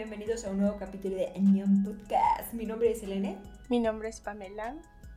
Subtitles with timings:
[0.00, 2.54] bienvenidos a un nuevo capítulo de Añón Podcast.
[2.54, 3.36] Mi nombre es Elene.
[3.68, 4.74] Mi nombre es Pamela.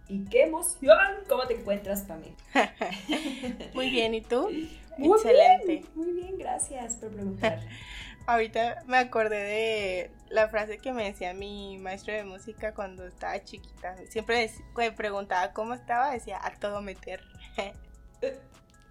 [0.09, 0.97] Y qué emoción.
[1.29, 2.35] ¿Cómo te encuentras, Pamela?
[3.73, 4.49] Muy bien, ¿y tú?
[4.97, 5.85] Muy Excelente.
[5.95, 7.61] muy bien, gracias por preguntar.
[8.27, 13.41] Ahorita me acordé de la frase que me decía mi maestro de música cuando estaba
[13.41, 13.95] chiquita.
[14.09, 17.21] Siempre me preguntaba cómo estaba, decía a todo meter.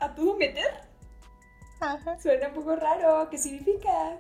[0.01, 0.73] ¿A todo meter?
[1.81, 2.19] Ajá.
[2.19, 3.29] Suena un poco raro.
[3.29, 4.17] ¿Qué significa?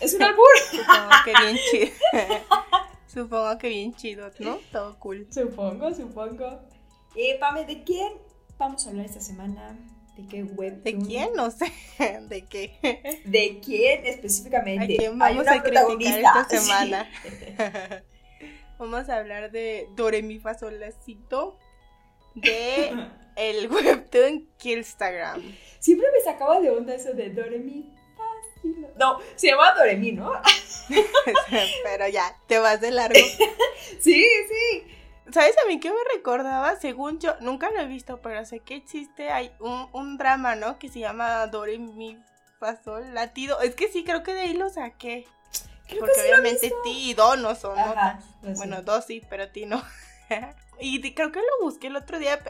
[0.00, 0.46] Es un albur.
[0.70, 1.92] Supongo que bien chido.
[3.06, 4.58] supongo que bien chido, ¿no?
[4.72, 5.26] Todo cool.
[5.30, 6.60] Supongo, supongo.
[7.16, 8.12] Eh, Pame, ¿de quién
[8.58, 9.76] vamos a hablar esta semana?
[10.16, 10.82] ¿De qué web?
[10.82, 11.30] ¿De quién?
[11.34, 11.72] No sé.
[12.28, 13.22] ¿De qué?
[13.24, 14.94] ¿De quién específicamente?
[14.94, 17.10] ¿A quién vamos a criticar esta semana?
[18.78, 21.58] vamos a hablar de Doremi Fasolacito
[22.34, 22.92] de
[23.36, 25.42] el webtoon Killstagram.
[25.78, 27.97] Siempre me sacaba de onda eso de Doremi
[28.96, 30.32] no, se llama Doremi, ¿no?
[31.84, 33.18] Pero ya, te vas de largo.
[34.00, 34.84] sí, sí.
[35.32, 36.76] ¿Sabes a mí qué me recordaba?
[36.76, 40.78] Según yo, nunca lo he visto, pero sé que existe, hay un, un drama, ¿no?
[40.78, 42.18] Que se llama Doremi
[42.58, 43.60] Fasol Latido.
[43.60, 45.26] Es que sí, creo que de ahí lo saqué.
[45.86, 48.24] Porque obviamente ti y Do no son notas.
[48.40, 49.82] Pues bueno, Do sí, pero ti no.
[50.80, 52.40] y creo que lo busqué el otro día,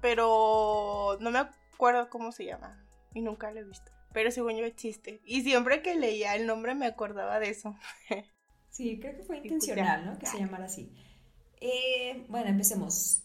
[0.00, 2.78] pero no me acuerdo cómo se llama.
[3.14, 5.20] Y nunca lo he visto pero según yo existe.
[5.24, 7.76] Y siempre que leía el nombre me acordaba de eso.
[8.72, 10.18] Sí, creo que fue intencional, ¿no?
[10.18, 10.90] Que se llamara así.
[11.60, 13.22] Eh, bueno, empecemos.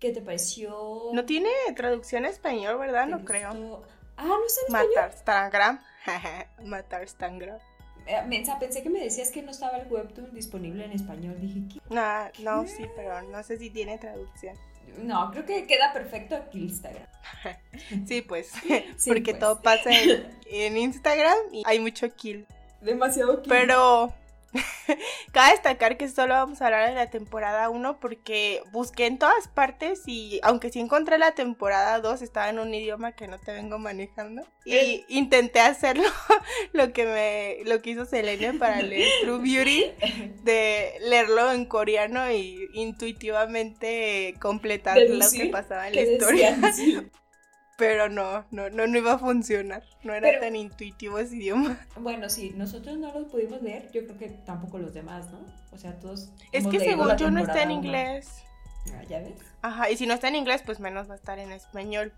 [0.00, 1.10] ¿Qué te pareció?
[1.12, 3.06] No tiene traducción en español, ¿verdad?
[3.06, 3.84] No creo.
[4.16, 5.80] Ah, no sé en Matar Stangram.
[6.64, 7.60] Matar Stangram.
[8.06, 11.36] Eh, mensa, pensé que me decías que no estaba el webtoon disponible en español.
[11.40, 11.80] Dije, ¿qué?
[11.94, 14.56] No, no, sí, pero no sé si tiene traducción.
[15.02, 17.06] No, creo que queda perfecto aquí Instagram.
[18.06, 18.52] sí, pues.
[19.06, 19.38] porque pues.
[19.38, 19.90] todo pasa
[20.46, 22.46] en, Instagram y hay mucho kill.
[22.80, 23.50] Demasiado kill.
[23.50, 24.12] Pero
[25.32, 29.48] Cabe destacar que solo vamos a hablar de la temporada 1 porque busqué en todas
[29.48, 33.52] partes y aunque sí encontré la temporada 2 estaba en un idioma que no te
[33.52, 35.04] vengo manejando y eh.
[35.08, 36.08] intenté hacerlo
[36.72, 39.92] lo que me lo que hizo Selene para leer True Beauty
[40.42, 46.58] de leerlo en coreano y intuitivamente completar lo que pasaba en la historia.
[47.80, 49.82] Pero no, no, no, no iba a funcionar.
[50.04, 51.78] No era tan intuitivo ese idioma.
[51.96, 55.38] Bueno, sí, nosotros no los pudimos leer, yo creo que tampoco los demás, ¿no?
[55.72, 56.30] O sea, todos.
[56.52, 58.44] Es que según yo no está en inglés.
[58.92, 59.38] Ah, ¿Ya ves?
[59.62, 62.12] Ajá, y si no está en inglés, pues menos va a estar en español.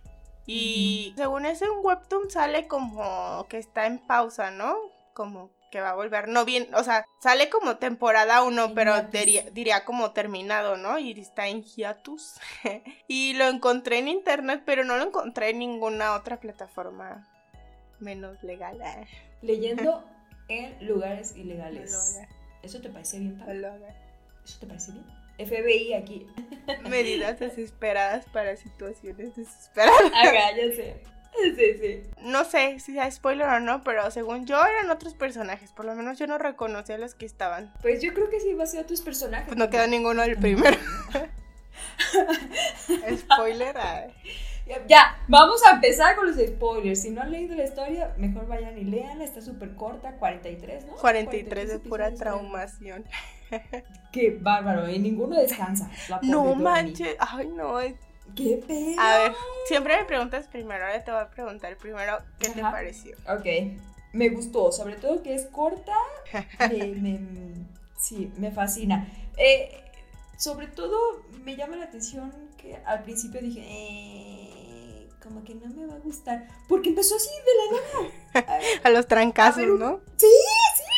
[0.47, 4.75] Y según ese un webtoon sale como que está en pausa, ¿no?
[5.15, 8.95] Como que va a volver, no bien, o sea, sale como temporada 1, pero
[9.53, 10.99] diría, como terminado, ¿no?
[10.99, 12.35] Y está en hiatus.
[13.09, 17.27] y lo encontré en internet, pero no lo encontré en ninguna otra plataforma
[17.99, 18.79] menos legal.
[19.43, 20.05] Leyendo
[20.49, 22.21] en lugares ilegales.
[22.63, 23.73] ¿Eso te parece bien, Pablo?
[24.45, 25.07] ¿Eso te parece bien?
[25.39, 26.27] FBI aquí.
[26.89, 30.13] Medidas desesperadas para situaciones desesperadas.
[30.15, 31.03] Agállate.
[31.57, 32.03] Sí, sí.
[32.21, 35.73] No sé si sea spoiler o no, pero según yo eran otros personajes.
[35.73, 37.73] Por lo menos yo no reconocí a los que estaban.
[37.83, 39.49] Pues yo creo que sí va a ser otros personajes.
[39.49, 40.77] Pues no queda ninguno del primero.
[43.17, 43.77] spoiler.
[44.87, 47.03] Ya, vamos a empezar con los spoilers.
[47.03, 49.25] Si no han leído la historia, mejor vayan y leanla.
[49.25, 50.93] Está súper corta, 43, ¿no?
[50.95, 53.05] 43, de pura traumación.
[54.13, 55.91] Qué bárbaro, y ninguno descansa.
[56.23, 57.95] no manches, ay no, es
[58.37, 59.01] ¡Qué pedo!
[59.01, 59.33] A ver,
[59.67, 63.17] siempre me preguntas primero, ahora te voy a preguntar primero qué te pareció.
[63.29, 63.47] Ok,
[64.13, 65.95] me gustó, sobre todo que es corta,
[66.71, 67.21] me,
[67.99, 69.09] sí, me fascina.
[69.37, 69.83] Eh,
[70.37, 75.87] sobre todo me llama la atención que al principio dije, eh, como que no me
[75.87, 78.81] va a gustar, porque empezó así de la nada.
[78.85, 80.01] A, los trancazos, ¿no?
[80.17, 80.27] Sí,
[80.77, 80.92] sí.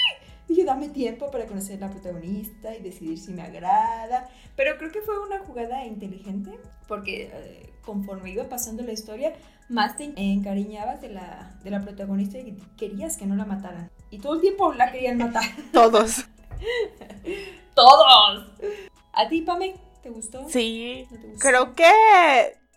[0.48, 4.28] Dije, dame tiempo para conocer a la protagonista y decidir si me agrada.
[4.56, 9.32] Pero creo que fue una jugada inteligente porque eh, conforme iba pasando la historia,
[9.68, 13.90] más te encariñabas de la, de la protagonista y querías que no la mataran.
[14.10, 15.44] Y todo el tiempo la querían matar.
[15.72, 16.26] Todos.
[17.74, 18.46] Todos.
[19.12, 19.74] ¿A ti, Pame?
[20.02, 20.48] ¿Te gustó?
[20.48, 21.06] Sí.
[21.38, 21.90] Creo que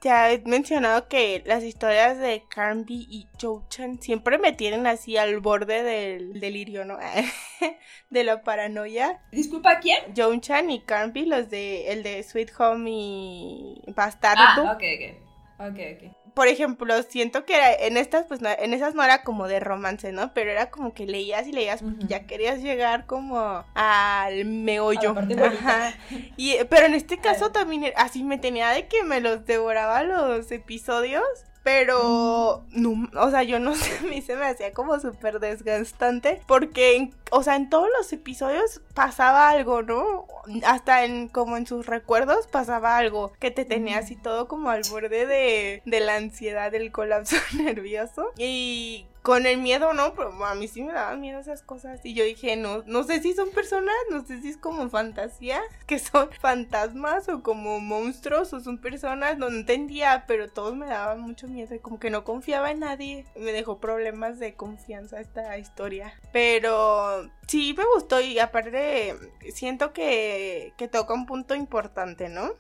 [0.01, 5.39] ya he mencionado que las historias de Carnby y Joe-chan siempre me tienen así al
[5.39, 6.97] borde del delirio, ¿no?
[8.09, 9.21] de la paranoia.
[9.31, 9.99] ¿Disculpa quién?
[10.15, 14.67] Joe-chan y Carnby, los de el de Sweet Home y Bastardo.
[14.67, 15.27] Ah, ok, ok.
[15.59, 19.59] Ok, ok por ejemplo, siento que en estas, pues en esas no era como de
[19.59, 20.35] romance, ¿no?
[20.35, 25.15] Pero era como que leías y leías porque ya querías llegar como al meollo.
[25.17, 25.95] Ajá.
[26.35, 30.51] Y, pero en este caso también así me tenía de que me los devoraba los
[30.51, 31.23] episodios.
[31.67, 36.41] Pero, no, o sea, yo no sé, a mí se me hacía como súper desgastante
[36.47, 40.27] porque, o sea, en todos los episodios pasaba algo, ¿no?
[40.65, 44.83] Hasta en, como en sus recuerdos pasaba algo que te tenía así todo como al
[44.89, 48.31] borde de, de la ansiedad, del colapso nervioso.
[48.37, 50.13] Y con el miedo, ¿no?
[50.13, 52.00] Pero a mí sí me daban miedo esas cosas.
[52.06, 55.59] Y yo dije, no, no sé si son personas, no sé si es como fantasía,
[55.85, 61.19] que son fantasmas o como monstruos o son personas, no entendía, pero todos me daban
[61.19, 63.25] mucho miedo y como que no confiaba en nadie.
[63.35, 66.13] Me dejó problemas de confianza esta historia.
[66.31, 69.13] Pero sí me gustó y aparte
[69.53, 72.51] siento que, que toca un punto importante, ¿no?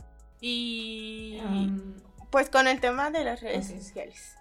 [0.41, 4.35] Y Um, pues con el tema de las redes sociales.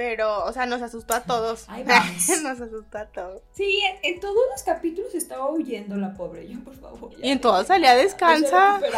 [0.00, 1.66] Pero, o sea, nos asustó a todos.
[1.68, 2.42] Vamos.
[2.42, 3.42] nos asustó a todos.
[3.52, 6.48] sí, en, en todos los capítulos estaba huyendo la pobre.
[6.48, 7.10] Yo, por favor.
[7.10, 8.80] ya Y en todos salía descansa.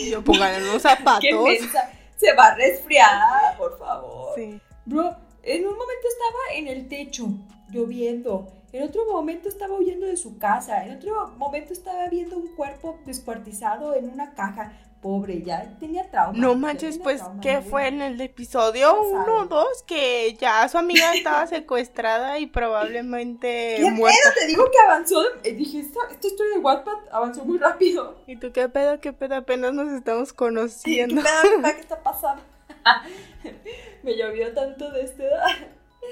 [0.00, 1.42] Y yo unos Qué zapatos.
[1.42, 1.90] mensa.
[2.16, 4.32] Se va a resfriar, por favor.
[4.36, 4.60] Sí.
[4.84, 7.26] Bro, en un momento estaba en el techo,
[7.68, 8.46] lloviendo.
[8.72, 10.86] En otro momento estaba huyendo de su casa.
[10.86, 14.72] En otro momento estaba viendo un cuerpo descuartizado en una caja.
[15.02, 16.32] Pobre, ya tenía trauma.
[16.38, 17.62] No manches, pues, ¿qué ¿no?
[17.62, 19.24] fue en el episodio Pasado.
[19.24, 19.82] 1 o 2?
[19.84, 24.16] Que ya su amiga estaba secuestrada y probablemente ¿Qué muerta.
[24.22, 24.34] pedo?
[24.38, 25.22] Te digo que avanzó.
[25.42, 28.22] eh, Dije, esta, esta historia de Wattpad avanzó muy rápido.
[28.28, 29.00] ¿Y tú qué pedo?
[29.00, 29.34] ¿Qué pedo?
[29.34, 31.20] Apenas nos estamos ¿Qué conociendo.
[31.20, 31.62] pedo?
[31.74, 32.42] ¿Qué está pasando?
[34.02, 35.46] Me llovió tanto de este edad.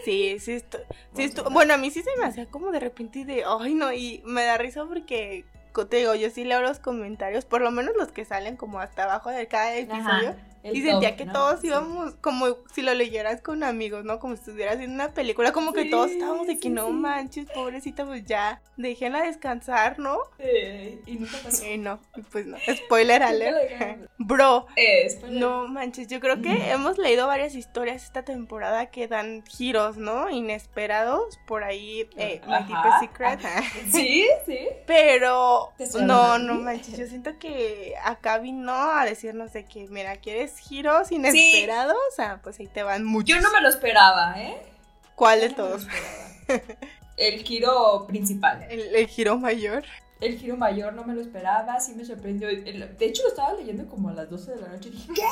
[0.05, 0.79] Sí, sí, esto,
[1.15, 1.45] sí ver.
[1.53, 4.45] Bueno, a mí sí se me hacía como de repente de, ay no, y me
[4.45, 8.25] da risa porque, te digo, yo sí leo los comentarios, por lo menos los que
[8.25, 10.35] salen como hasta abajo de cada episodio.
[10.63, 11.33] El Y top, sentía que ¿no?
[11.33, 14.19] todos íbamos como si lo leyeras con amigos, ¿no?
[14.19, 16.93] Como si estuvieras viendo una película, como que todos estábamos de que sí, no sí.
[16.93, 20.19] manches, pobrecita, pues ya, déjenla descansar, ¿no?
[20.39, 21.65] Eh, y nunca pasó.
[21.65, 24.11] Y no, pues no, spoiler alert.
[24.19, 25.41] Bro, Eh, spoiler.
[25.41, 30.31] no manches, yo creo que hemos leído varias historias esta temporada que dan giros, ¿no?
[30.31, 32.67] Inesperados, por ahí, eh, My Ajá.
[32.67, 33.41] Deepest Secret.
[33.91, 34.69] Sí, sí.
[34.87, 39.87] Pero ¿Te suena no, no manches, yo siento que acá vino a decirnos de que,
[39.89, 41.97] mira, ¿quieres giros inesperados?
[42.19, 43.35] Ah, pues ahí te van muchos.
[43.37, 44.57] Yo no me lo esperaba, ¿eh?
[45.15, 45.87] ¿Cuál de no todos?
[47.17, 48.67] El giro principal.
[48.71, 49.85] El, el giro mayor.
[50.21, 52.49] El giro mayor no me lo esperaba, sí me sorprendió.
[52.49, 54.91] El- De hecho, lo estaba leyendo como a las 12 de la noche.
[54.91, 55.23] Dije, ¿qué?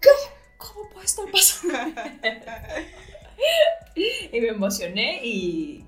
[0.00, 0.08] ¿Qué?
[0.56, 1.74] ¿Cómo puede estar pasando?
[3.94, 5.84] y me emocioné y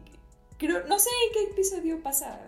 [0.59, 2.39] creo, no sé en qué episodio pasa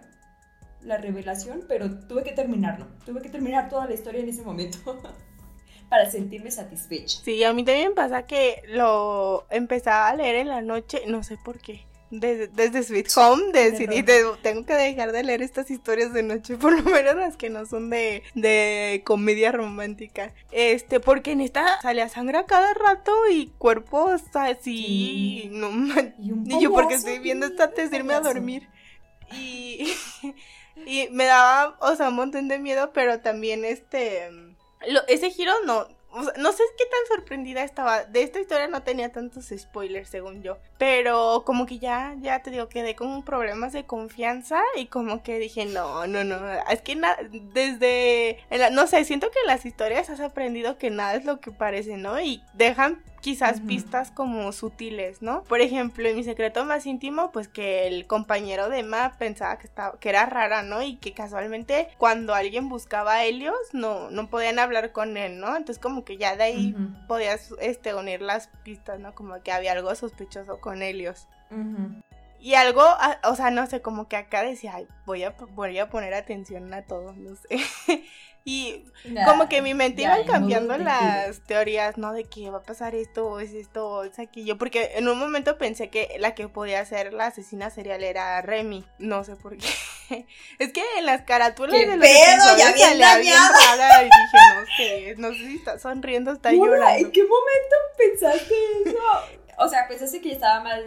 [0.82, 2.86] la revelación, pero tuve que terminarlo.
[3.06, 4.78] Tuve que terminar toda la historia en ese momento
[5.92, 7.18] para sentirme satisfecha.
[7.22, 11.36] Sí, a mí también pasa que lo empezaba a leer en la noche, no sé
[11.44, 11.84] por qué.
[12.10, 16.56] Desde, desde Sweet Home decidí, de- tengo que dejar de leer estas historias de noche,
[16.62, 20.32] por lo menos las que no son de, de comedia romántica.
[20.50, 25.48] Este, porque en esta salía sangre a cada rato y cuerpos así, Sí.
[25.52, 28.66] no man- Y un Y yo porque estoy viendo esta antes de irme a dormir.
[29.38, 29.92] Y,
[30.86, 34.28] y me daba, o sea, un montón de miedo, pero también este,
[35.08, 35.88] ese giro no,
[36.36, 38.04] no sé qué tan sorprendida estaba.
[38.04, 40.58] De esta historia no tenía tantos spoilers, según yo.
[40.78, 45.38] Pero como que ya, ya te digo, quedé con problemas de confianza y como que
[45.38, 46.38] dije, no, no, no.
[46.70, 47.00] Es que
[47.54, 48.38] desde,
[48.72, 51.96] no sé, siento que en las historias has aprendido que nada es lo que parece,
[51.96, 52.20] ¿no?
[52.20, 55.44] Y dejan quizás pistas como sutiles, ¿no?
[55.44, 59.68] Por ejemplo, en mi secreto más íntimo, pues que el compañero de Emma pensaba que
[59.68, 60.82] estaba, que era rara, ¿no?
[60.82, 65.56] Y que casualmente cuando alguien buscaba a Helios, no, no podían hablar con él, ¿no?
[65.56, 66.76] Entonces como que ya de ahí
[67.06, 69.14] podías este unir las pistas, ¿no?
[69.14, 71.28] Como que había algo sospechoso con Helios.
[72.40, 72.82] Y algo,
[73.22, 76.74] o sea, no sé, como que acá decía, "Ay, voy a, voy a poner atención
[76.74, 77.48] a todo, no sé.
[78.44, 78.84] y
[79.26, 82.12] como que mi mente Ya, iban cambiando las teorías, ¿no?
[82.12, 84.58] De que va a pasar esto, o es esto, o es aquello.
[84.58, 88.84] Porque en un momento pensé que la que podía ser la asesina serial era Remy.
[88.98, 89.68] No sé por qué.
[90.58, 92.58] es que en las carátulas ¡Qué de los pedo!
[92.58, 94.02] Ya bien dañada.
[94.02, 97.06] y dije, no sé, no sé si está sonriendo, está Morra, llorando.
[97.06, 98.98] ¿En qué momento pensaste eso?
[99.58, 100.84] O sea, pensaste que estaba mal.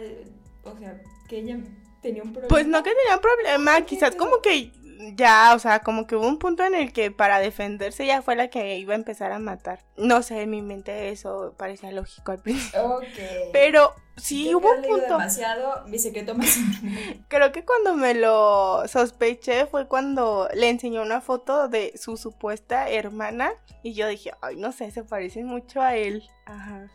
[0.62, 1.56] O sea, que ella
[2.02, 2.48] tenía un problema.
[2.48, 4.72] Pues no que tenía problema, quizás como que
[5.14, 8.36] ya, o sea, como que hubo un punto en el que para defenderse ella fue
[8.36, 9.80] la que iba a empezar a matar.
[9.96, 12.96] No sé, en mi mente eso parecía lógico al principio.
[12.96, 13.04] Ok.
[13.52, 15.02] Pero sí Yo hubo un punto.
[15.06, 16.56] demasiado, mi secreto más.
[17.28, 22.88] Creo que cuando me lo sospeché fue cuando le enseñó una foto de su supuesta
[22.88, 26.28] hermana y yo dije, ay, no sé, se parecen mucho a él.
[26.46, 26.88] Ajá.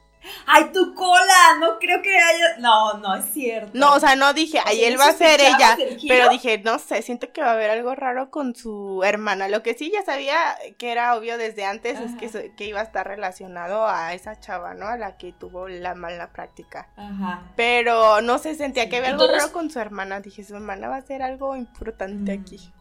[0.48, 3.72] Ay, tu cola, no creo que haya, no, no es cierto.
[3.74, 6.80] No, o sea, no dije, ay, él ¿no va a ser ella, pero dije, no
[6.80, 9.48] sé, siento que va a haber algo raro con su hermana.
[9.48, 10.38] Lo que sí ya sabía
[10.78, 14.74] que era obvio desde antes es que, que iba a estar relacionado a esa chava,
[14.74, 14.88] ¿no?
[14.88, 16.88] A la que tuvo la mala práctica.
[16.96, 17.44] Ajá.
[17.56, 20.20] Pero no sé, sentía Sí, que había algo raro con su hermana.
[20.22, 22.42] Dije, su hermana va a ser algo importante Mm.
[22.42, 22.74] aquí.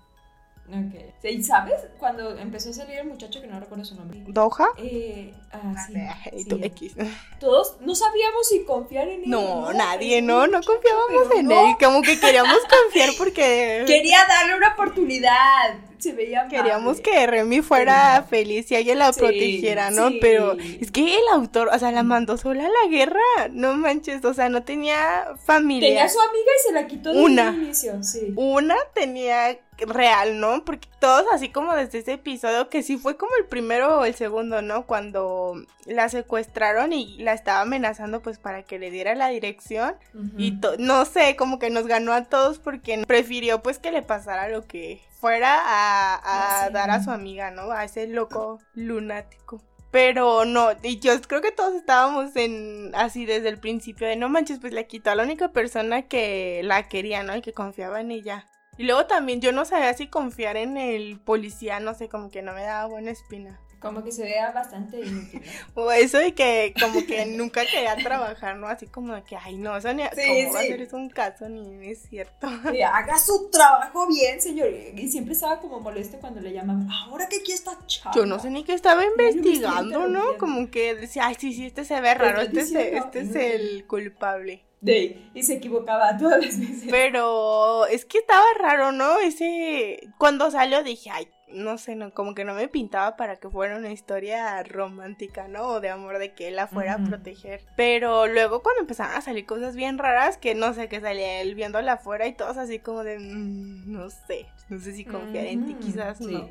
[0.70, 1.24] Ok.
[1.24, 1.80] ¿Y sabes?
[1.98, 4.22] Cuando empezó a salir el muchacho que no recuerdo su nombre.
[4.28, 4.68] ¿Doha?
[4.78, 5.94] Eh, ah, sí.
[6.36, 6.60] Y sí.
[6.62, 6.94] X.
[7.40, 9.30] Todos no sabíamos si confiar en él.
[9.30, 11.68] No, nadie, no, no confiábamos en no.
[11.68, 11.76] él.
[11.80, 15.89] Como que queríamos confiar porque Quería darle una oportunidad.
[16.02, 16.56] Se veía amable.
[16.58, 20.08] queríamos que Remy fuera feliz y ella la Sí, protegiera, ¿no?
[20.08, 20.18] sí.
[20.20, 23.20] Pero es que el autor, o sea, la mandó sola a la guerra.
[23.50, 25.88] No manches, o sea, no tenía familia.
[25.88, 27.50] Tenía a su amiga y se la quitó desde Una.
[27.56, 28.02] inicio.
[28.02, 28.32] Sí.
[28.36, 30.64] Una tenía real, ¿no?
[30.64, 34.14] Porque todos así como desde ese episodio, que sí fue como el primero o el
[34.14, 34.86] segundo, ¿no?
[34.86, 35.54] Cuando
[35.86, 39.96] la secuestraron y la estaba amenazando pues para que le diera la dirección.
[40.38, 44.48] Y no sé, como que nos ganó a todos porque prefirió pues que le pasara
[44.48, 46.72] lo que fuera a, a Ah, sí.
[46.72, 47.72] dar a su amiga, ¿no?
[47.72, 49.60] A ese loco lunático.
[49.90, 54.28] Pero no, y yo creo que todos estábamos en así desde el principio de no
[54.28, 57.34] manches, pues le quitó a la única persona que la quería, ¿no?
[57.34, 58.46] Y que confiaba en ella.
[58.80, 62.40] Y luego también yo no sabía si confiar en el policía, no sé, como que
[62.40, 63.60] no me daba buena espina.
[63.78, 65.42] Como que se vea bastante inútil.
[65.74, 65.82] ¿no?
[65.84, 68.66] O eso de que como que nunca quería trabajar, ¿no?
[68.68, 70.68] Así como de que, ay, no, eso ni, Sí, ¿cómo va a sí.
[70.68, 71.48] ser eso un caso?
[71.48, 72.46] Ni es cierto.
[72.74, 74.68] Y haga su trabajo bien, señor.
[74.70, 76.88] Y siempre estaba como molesto cuando le llamaban.
[76.90, 78.14] Ahora que aquí está chava.
[78.14, 80.36] Yo no sé ni qué estaba investigando, ¿no?
[80.38, 83.24] Como que decía, ay, sí, sí, este se ve raro, estoy este, es- este es
[83.26, 83.42] inútil.
[83.42, 84.64] el culpable.
[84.82, 86.86] Y se equivocaba todas las veces.
[86.90, 89.18] Pero es que estaba raro, ¿no?
[89.18, 93.50] Ese, cuando salió dije, ay, no sé, no, como que no me pintaba para que
[93.50, 95.64] fuera una historia romántica, ¿no?
[95.64, 97.60] O de amor de que él la fuera a proteger.
[97.76, 101.54] Pero luego cuando empezaron a salir cosas bien raras, que no sé, que salía él
[101.54, 105.66] viéndola afuera y todos así como de, "Mm, no sé, no sé si confiar en
[105.66, 106.26] ti, quizás sí.
[106.32, 106.48] no.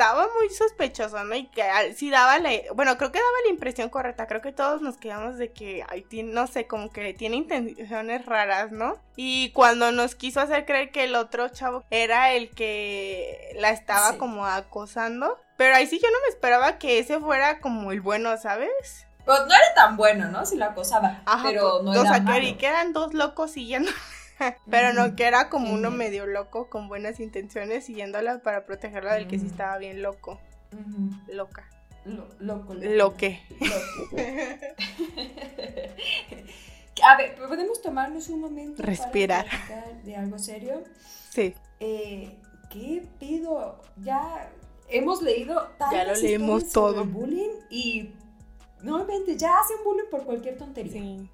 [0.00, 1.34] Estaba muy sospechoso, ¿no?
[1.34, 4.50] Y que al- sí daba la, bueno, creo que daba la impresión correcta, creo que
[4.50, 8.96] todos nos quedamos de que, ay, no sé, como que tiene intenciones raras, ¿no?
[9.16, 14.12] Y cuando nos quiso hacer creer que el otro chavo era el que la estaba
[14.12, 14.16] Sí.
[14.16, 18.38] como acosando, pero ahí sí yo no me esperaba que ese fuera como el bueno,
[18.38, 19.06] ¿sabes?
[19.26, 20.46] Pues no era tan bueno, ¿no?
[20.46, 21.20] Si la acosaba.
[21.26, 22.56] Ajá, pero pues, no o era sea, que, malo.
[22.58, 23.90] que eran dos locos siguiendo.
[24.70, 29.26] Pero no, que era como uno medio loco con buenas intenciones siguiéndola para protegerla del
[29.28, 30.40] que sí estaba bien loco,
[31.28, 31.68] loca.
[32.04, 32.86] Lo, loco, loco.
[32.86, 33.40] Lo que.
[37.02, 39.46] A ver, podemos tomarnos un momento Respirar.
[39.68, 40.82] para de algo serio.
[41.30, 41.54] Sí.
[41.78, 42.36] Eh,
[42.70, 43.80] ¿Qué pido?
[44.02, 44.50] Ya
[44.88, 47.02] hemos leído Ya lo leímos sobre todo.
[47.02, 48.12] el bullying y
[48.82, 50.92] nuevamente ya hacen bullying por cualquier tontería.
[50.92, 51.30] Sí.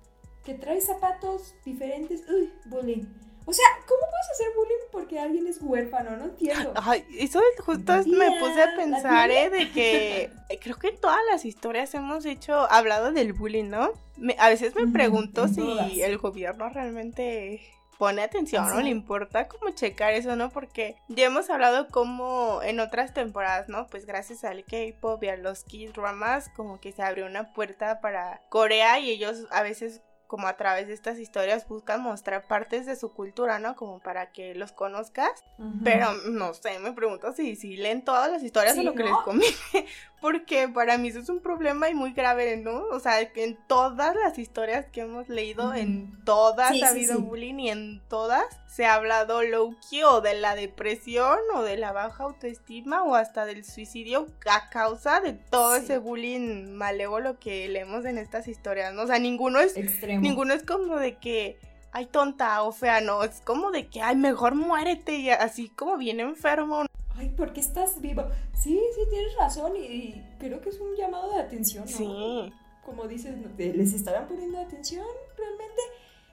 [0.46, 3.04] Que trae zapatos diferentes, uy, bullying.
[3.48, 6.16] O sea, ¿cómo puedes hacer bullying porque alguien es huérfano?
[6.16, 6.72] No entiendo.
[6.76, 9.30] Ay, eso es- justo me puse a ¿la pensar?
[9.30, 9.50] ¿eh?
[9.50, 10.30] De que
[10.62, 13.90] creo que en todas las historias hemos hecho, hablado del bullying, ¿no?
[14.16, 15.92] Me- a veces me pregunto si todas.
[15.96, 17.60] el gobierno realmente
[17.98, 18.82] pone atención o Ajá.
[18.82, 20.50] le importa como checar eso, ¿no?
[20.50, 23.86] Porque ya hemos hablado como en otras temporadas, ¿no?
[23.86, 28.42] Pues gracias al K-pop y a los K-dramas, como que se abrió una puerta para
[28.50, 32.96] Corea y ellos a veces como a través de estas historias buscan mostrar partes de
[32.96, 33.76] su cultura, ¿no?
[33.76, 35.30] Como para que los conozcas.
[35.58, 35.80] Ujú.
[35.84, 39.04] Pero no sé, me pregunto si, si leen todas las historias Sí, o lo que
[39.04, 39.10] ¿no?
[39.10, 39.56] les conviene.
[40.20, 42.84] Porque para mí eso es un problema y muy grave, ¿no?
[42.90, 45.76] O sea, que en todas las historias que hemos leído, Ujú.
[45.78, 50.20] en todas Sí, ha sí, habido bullying y en todas se ha hablado low-key o
[50.22, 55.34] de la depresión o de la baja autoestima o hasta del suicidio a causa de
[55.34, 59.02] todo ese bullying malévolo que leemos en estas historias, ¿no?
[59.02, 60.15] O sea, ninguno es Extremo.
[60.22, 61.58] Ninguno es como de que,
[61.92, 63.22] ay, tonta o fea, no.
[63.22, 65.16] Es como de que, ay, mejor muérete.
[65.18, 66.84] Y así como bien enfermo.
[67.16, 68.24] Ay, ¿por qué estás vivo?
[68.54, 71.96] Sí, sí, tienes razón y, y creo que es un llamado de atención, ¿no?
[71.96, 72.52] Sí.
[72.84, 73.48] Como dices, ¿no?
[73.56, 75.06] ¿te- ¿les estarán poniendo atención
[75.36, 75.82] realmente?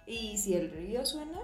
[0.06, 1.40] Y si el río suena,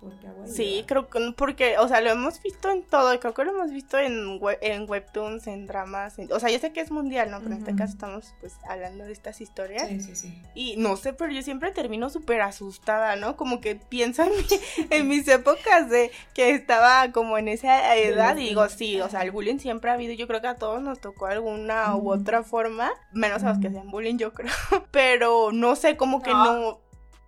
[0.00, 3.18] porque agua Sí, creo que, porque, o sea, lo hemos visto en todo.
[3.20, 6.18] Creo que lo hemos visto en, en webtoons, en dramas.
[6.18, 7.38] en- o sea, yo sé que es mundial, ¿no?
[7.40, 9.86] Pero en este caso estamos, pues, hablando de estas historias.
[9.88, 10.42] Sí, sí, sí.
[10.54, 13.36] Y no sé, pero yo siempre termino súper asustada, ¿no?
[13.36, 18.36] Como que pienso en, mi- en mis épocas de que estaba como en esa edad
[18.36, 20.14] y digo, sí, o sea, el bullying siempre ha habido.
[20.14, 23.68] Yo creo que a todos nos tocó alguna u otra forma, menos a los que
[23.68, 24.52] hacían bullying, yo creo.
[24.90, 26.44] Pero no sé, como que No.
[26.60, 26.80] no.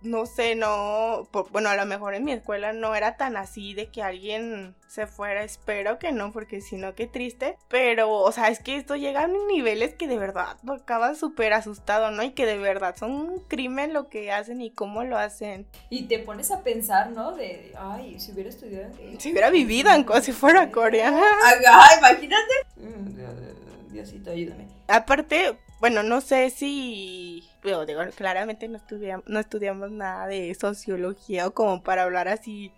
[0.03, 3.87] No sé, no, bueno, a lo mejor en mi escuela no era tan así de
[3.87, 8.49] que alguien se fuera, espero que no, porque si no, qué triste, pero, o sea,
[8.49, 12.21] es que esto llega a niveles que de verdad acaba súper asustado, ¿no?
[12.21, 15.65] Y que de verdad son un crimen lo que hacen y cómo lo hacen.
[15.89, 17.31] Y te pones a pensar, ¿no?
[17.31, 18.93] De, ay, si hubiera estudiado...
[19.17, 21.21] Si hubiera vivido en, si fuera coreana.
[21.43, 22.53] Ay, imagínate.
[22.77, 24.67] Mm, Diosito, ayúdame.
[24.87, 31.47] Aparte, bueno, no sé si pero digo, claramente no estudiamos, no estudiamos nada de sociología
[31.47, 32.71] o como para hablar así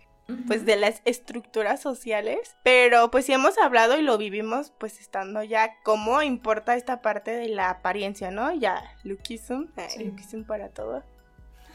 [0.48, 5.44] pues de las estructuras sociales, pero pues sí hemos hablado y lo vivimos pues estando
[5.44, 8.52] ya cómo importa esta parte de la apariencia, ¿no?
[8.54, 10.44] Ya, lookism, sí.
[10.48, 11.04] para todo.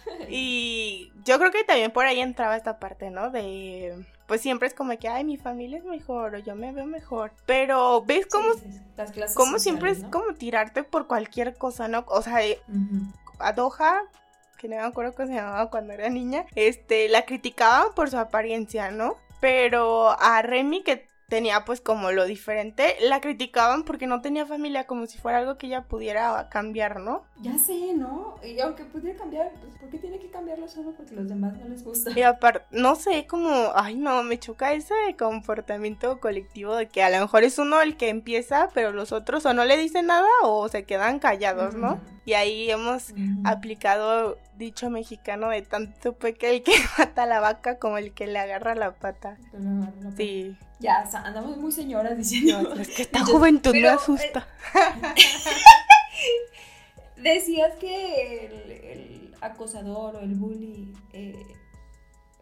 [0.28, 3.30] y yo creo que también por ahí entraba esta parte, ¿no?
[3.30, 6.86] De pues siempre es como que, ay, mi familia es mejor o yo me veo
[6.86, 7.32] mejor.
[7.46, 8.52] Pero ves cómo,
[9.34, 12.04] cómo siempre es como tirarte por cualquier cosa, ¿no?
[12.06, 12.38] O sea,
[13.40, 14.04] a Doha,
[14.56, 18.18] que no me acuerdo cómo se llamaba cuando era niña, este, la criticaban por su
[18.18, 19.16] apariencia, ¿no?
[19.40, 24.86] Pero a Remy, que tenía pues como lo diferente, la criticaban porque no tenía familia,
[24.86, 27.24] como si fuera algo que ella pudiera cambiar, ¿no?
[27.40, 28.34] Ya sé, ¿no?
[28.44, 31.68] Y aunque pudiera cambiar, pues ¿por qué tiene que cambiarlo solo porque los demás no
[31.68, 32.10] les gusta?
[32.14, 37.10] Y aparte, no sé, como, ay no, me choca ese comportamiento colectivo de que a
[37.10, 40.28] lo mejor es uno el que empieza, pero los otros o no le dicen nada
[40.42, 42.00] o se quedan callados, ¿no?
[42.24, 47.78] Y ahí hemos aplicado dicho mexicano de tanto que el que mata a la vaca
[47.78, 49.36] como el que le agarra la pata.
[50.16, 50.56] Sí.
[50.80, 52.74] Ya, andamos muy señoras diciendo.
[52.74, 54.46] es que esta juventud me asusta.
[57.16, 61.34] decías que el, acosador o el bully eh,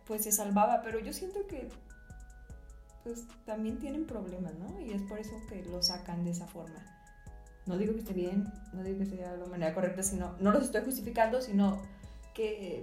[0.06, 1.68] pues se salvaba, pero yo siento que
[3.04, 4.80] pues también tienen problemas, ¿no?
[4.80, 6.98] Y es por eso que lo sacan de esa forma.
[7.68, 10.64] No digo que esté bien, no digo que sea la manera correcta, sino no los
[10.64, 11.82] estoy justificando, sino
[12.34, 12.82] que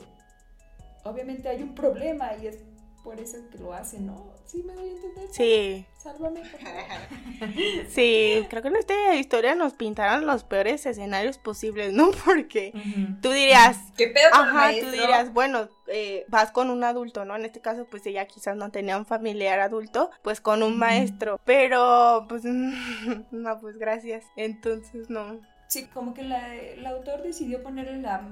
[1.03, 2.59] obviamente hay un problema y es
[3.03, 4.34] por eso que lo hacen, ¿no?
[4.45, 5.27] Sí, me doy a entender.
[5.31, 5.85] Sí.
[5.97, 6.59] Sálvame, por
[7.89, 12.11] Sí, creo que en esta historia nos pintaron los peores escenarios posibles, ¿no?
[12.25, 12.73] Porque
[13.21, 13.79] tú dirías.
[13.97, 17.35] ¿Qué pedo Ajá, tú dirías, bueno, eh, vas con un adulto, ¿no?
[17.35, 21.39] En este caso, pues ella quizás no tenía un familiar adulto, pues con un maestro.
[21.43, 22.43] Pero, pues,
[23.31, 24.25] no, pues gracias.
[24.35, 25.39] Entonces, no.
[25.67, 28.29] Sí, como que la, el autor decidió ponerle la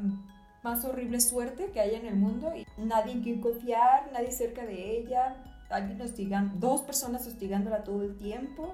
[0.63, 4.65] más horrible suerte que hay en el mundo y nadie en quien confiar, nadie cerca
[4.65, 5.35] de ella,
[5.69, 8.73] alguien hostigando, dos personas hostigándola todo el tiempo.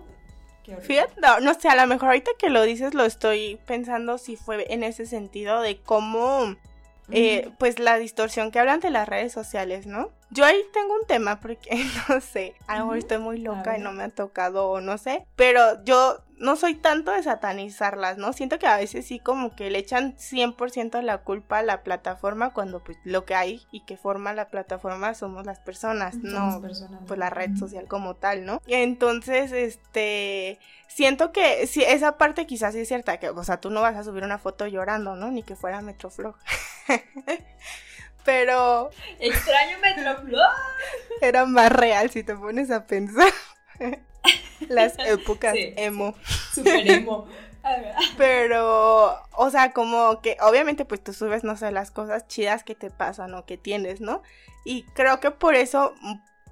[0.81, 4.35] Fíjate, no, no sé, a lo mejor ahorita que lo dices lo estoy pensando si
[4.35, 6.55] fue en ese sentido de cómo,
[7.09, 10.11] eh, pues la distorsión que hablan de las redes sociales, ¿no?
[10.31, 11.69] Yo ahí tengo un tema porque
[12.09, 14.97] no sé, a lo mejor estoy muy loca y no me ha tocado o no
[14.97, 18.31] sé, pero yo no soy tanto de satanizarlas, ¿no?
[18.31, 22.53] Siento que a veces sí como que le echan 100% la culpa a la plataforma
[22.53, 26.61] cuando pues lo que hay y que forma la plataforma somos las personas, no
[27.07, 28.61] pues la red social como tal, ¿no?
[28.67, 33.69] Entonces, este, siento que sí, esa parte quizás sí es cierta, que o sea, tú
[33.69, 35.31] no vas a subir una foto llorando, ¿no?
[35.31, 36.35] Ni que fuera Metroflog.
[38.29, 38.91] Pero.
[39.19, 40.51] Extraño Metroflog.
[41.19, 43.33] Era más real si te pones a pensar.
[44.69, 46.13] Las épocas emo.
[46.53, 47.27] Super emo.
[48.17, 52.75] Pero, o sea, como que obviamente pues tú subes, no sé, las cosas chidas que
[52.75, 54.21] te pasan o que tienes, ¿no?
[54.63, 55.95] Y creo que por eso,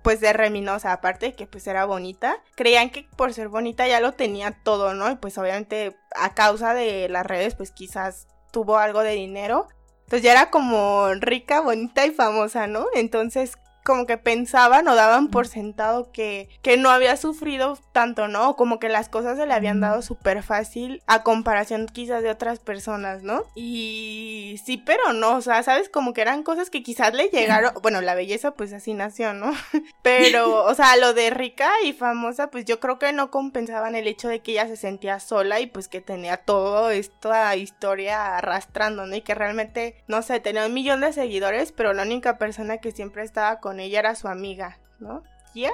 [0.01, 3.49] pues de Remy, O sea, aparte de que pues era bonita, creían que por ser
[3.49, 5.11] bonita ya lo tenía todo, ¿no?
[5.11, 9.67] Y pues obviamente a causa de las redes, pues quizás tuvo algo de dinero,
[10.07, 12.85] entonces ya era como rica, bonita y famosa, ¿no?
[12.95, 18.57] Entonces como que pensaban o daban por sentado que, que no había sufrido tanto, ¿no?
[18.57, 22.59] Como que las cosas se le habían dado súper fácil a comparación quizás de otras
[22.59, 23.45] personas, ¿no?
[23.55, 25.87] Y sí, pero no, o sea, ¿sabes?
[25.87, 29.53] Como que eran cosas que quizás le llegaron, bueno, la belleza pues así nació, ¿no?
[30.01, 34.07] Pero, o sea, lo de rica y famosa, pues yo creo que no compensaban el
[34.07, 39.05] hecho de que ella se sentía sola y pues que tenía todo esta historia arrastrando,
[39.05, 39.15] ¿no?
[39.15, 42.91] Y que realmente, no sé, tenía un millón de seguidores, pero la única persona que
[42.91, 45.23] siempre estaba con ella era su amiga, ¿no?
[45.53, 45.71] ¿Ya?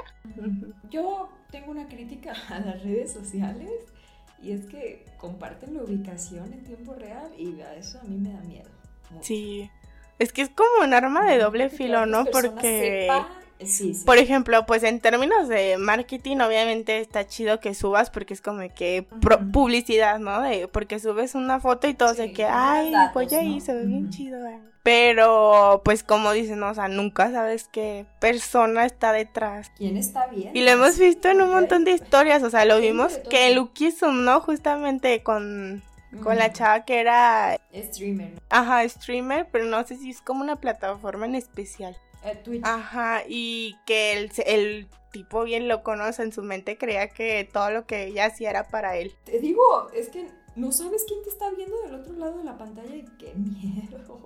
[0.89, 3.71] Yo tengo una crítica a las redes sociales
[4.41, 8.33] y es que comparten la ubicación en tiempo real y a eso a mí me
[8.33, 8.69] da miedo.
[9.21, 9.69] Sí,
[10.19, 12.25] es que es como un arma de doble filo, ¿no?
[12.25, 13.09] Porque...
[14.05, 18.61] Por ejemplo, pues en términos de marketing, obviamente está chido que subas porque es como
[18.73, 19.05] que
[19.51, 20.41] publicidad, ¿no?
[20.41, 24.09] De, porque subes una foto y todo se que, ay, pues ahí se ve bien
[24.09, 24.45] chido.
[24.45, 24.59] ¿eh?
[24.83, 29.71] Pero, pues como dicen, o sea, nunca sabes qué persona está detrás.
[29.77, 30.55] ¿Quién está bien?
[30.55, 33.55] Y lo hemos visto en un montón de historias, o sea, lo vimos que en
[33.55, 34.41] Lukisum, ¿no?
[34.41, 35.81] Justamente con
[36.21, 38.39] con la chava que era, Streamer, ¿no?
[38.49, 41.97] ajá, streamer, pero no sé si es como una plataforma en especial.
[42.43, 42.63] Twitch.
[42.65, 47.69] Ajá, y que el, el tipo bien lo conoce en su mente creía que todo
[47.71, 49.13] lo que ella hacía era para él.
[49.25, 52.57] Te digo, es que no sabes quién te está viendo del otro lado de la
[52.57, 54.19] pantalla y qué miedo.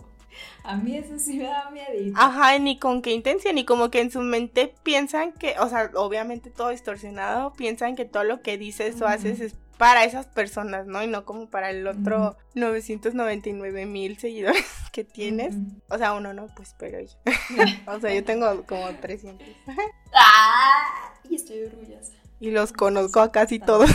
[0.63, 2.13] A mí eso sí me da miedo.
[2.15, 5.91] Ajá, ni con qué intención, ni como que en su mente piensan que, o sea,
[5.95, 10.88] obviamente todo distorsionado, piensan que todo lo que dices o haces es para esas personas,
[10.88, 11.04] ¿no?
[11.04, 15.56] Y no como para el otro 999 mil seguidores que tienes.
[15.89, 17.13] O sea, uno no, pues, pero yo.
[17.88, 19.47] o sea, yo tengo como 300.
[20.13, 21.13] ¡Ah!
[21.30, 22.13] Y estoy orgullosa.
[22.39, 23.89] Y los conozco a casi todos.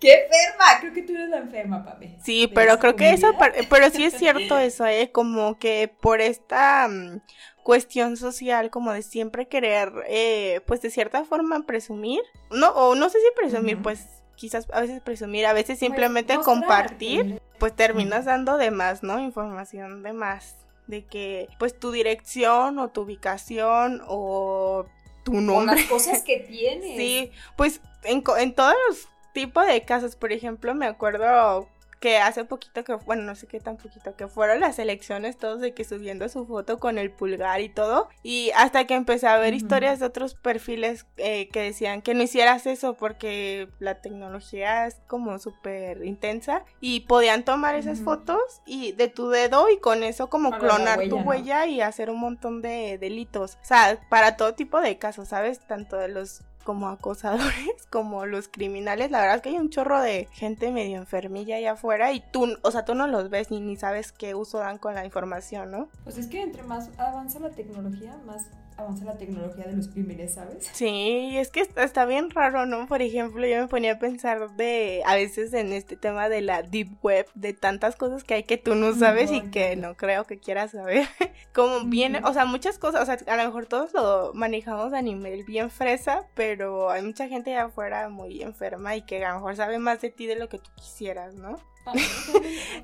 [0.00, 0.80] ¡Qué enferma!
[0.80, 2.16] Creo que tú eres la enferma, papi.
[2.22, 5.10] Sí, pero creo que esa parte, pero sí es cierto eso, ¿eh?
[5.12, 7.20] Como que por esta um,
[7.62, 13.08] cuestión social, como de siempre querer, eh, pues de cierta forma presumir, no, o no
[13.08, 13.82] sé si presumir, uh -huh.
[13.82, 14.06] pues
[14.36, 19.18] quizás a veces presumir, a veces simplemente pues compartir, pues terminas dando de más, ¿no?
[19.18, 20.56] Información de más,
[20.86, 24.86] de que pues tu dirección o tu ubicación o
[25.24, 25.74] tu nombre.
[25.74, 26.96] O las cosas que tienes.
[26.96, 31.68] Sí, pues en, en todos los tipos de casos, por ejemplo, me acuerdo
[32.00, 35.60] que hace poquito que, bueno, no sé qué tan poquito, que fueron las elecciones todos
[35.60, 39.38] de que subiendo su foto con el pulgar y todo, y hasta que empecé a
[39.38, 39.60] ver uh -huh.
[39.60, 44.96] historias de otros perfiles eh, que decían que no hicieras eso porque la tecnología es
[45.06, 48.04] como súper intensa y podían tomar esas uh -huh.
[48.04, 51.72] fotos y de tu dedo y con eso como para clonar huella, tu huella ¿no?
[51.72, 55.60] y hacer un montón de delitos, o sea, para todo tipo de casos, ¿sabes?
[55.60, 59.10] Tanto de los como acosadores, como los criminales.
[59.10, 62.58] La verdad es que hay un chorro de gente medio enfermilla allá afuera y tú,
[62.60, 65.70] o sea, tú no los ves ni, ni sabes qué uso dan con la información,
[65.70, 65.88] ¿no?
[66.04, 68.48] Pues es que entre más avanza la tecnología, más
[68.78, 70.70] avanza la tecnología de los crímenes, ¿sabes?
[70.72, 72.86] Sí, es que está, está, bien raro, ¿no?
[72.86, 76.62] Por ejemplo, yo me ponía a pensar de, a veces en este tema de la
[76.62, 79.96] deep web, de tantas cosas que hay que tú no sabes no, y que no
[79.96, 81.06] creo que quieras saber.
[81.52, 85.02] Como viene, o sea, muchas cosas, o sea, a lo mejor todos lo manejamos a
[85.02, 89.34] nivel bien fresa, pero hay mucha gente allá afuera muy enferma y que a lo
[89.36, 91.58] mejor sabe más de ti de lo que tú quisieras, ¿no?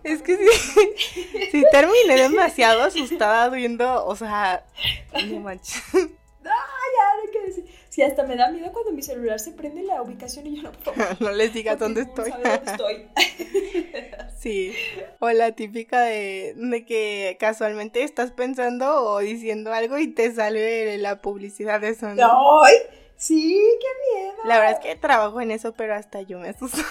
[0.04, 0.46] Es que sí,
[1.52, 4.64] sí terminé demasiado asustada viendo, o sea,
[5.26, 5.82] no manches.
[6.46, 7.64] Ah, ya, no decir.
[7.88, 10.72] Sí, hasta me da miedo cuando mi celular se prende la ubicación y yo no
[10.72, 10.96] puedo.
[11.20, 12.30] no les digas dónde estoy.
[12.30, 13.08] dónde estoy.
[14.36, 14.74] sí.
[15.20, 20.98] O la típica de, de que casualmente estás pensando o diciendo algo y te sale
[20.98, 22.08] la publicidad de eso.
[22.14, 22.64] ¿no?
[22.64, 22.74] ¡Ay!
[23.16, 24.34] Sí, qué miedo.
[24.44, 26.82] La verdad es que trabajo en eso, pero hasta yo me asusto.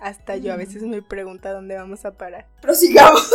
[0.00, 2.46] Hasta yo a veces me pregunto dónde vamos a parar.
[2.62, 3.30] Prosigamos.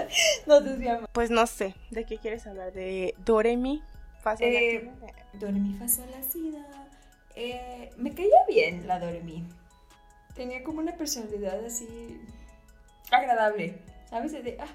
[0.46, 1.08] Nos desviamos.
[1.12, 2.72] Pues no sé, ¿de qué quieres hablar?
[2.72, 3.82] ¿De Doremi?
[4.22, 4.90] Sol eh,
[5.32, 6.62] Doremi fa sol la sida.
[7.34, 9.48] Eh, me caía bien la Doremi.
[10.34, 12.20] Tenía como una personalidad así
[13.10, 13.78] agradable.
[14.10, 14.32] ¿Sabes?
[14.32, 14.66] De, ah,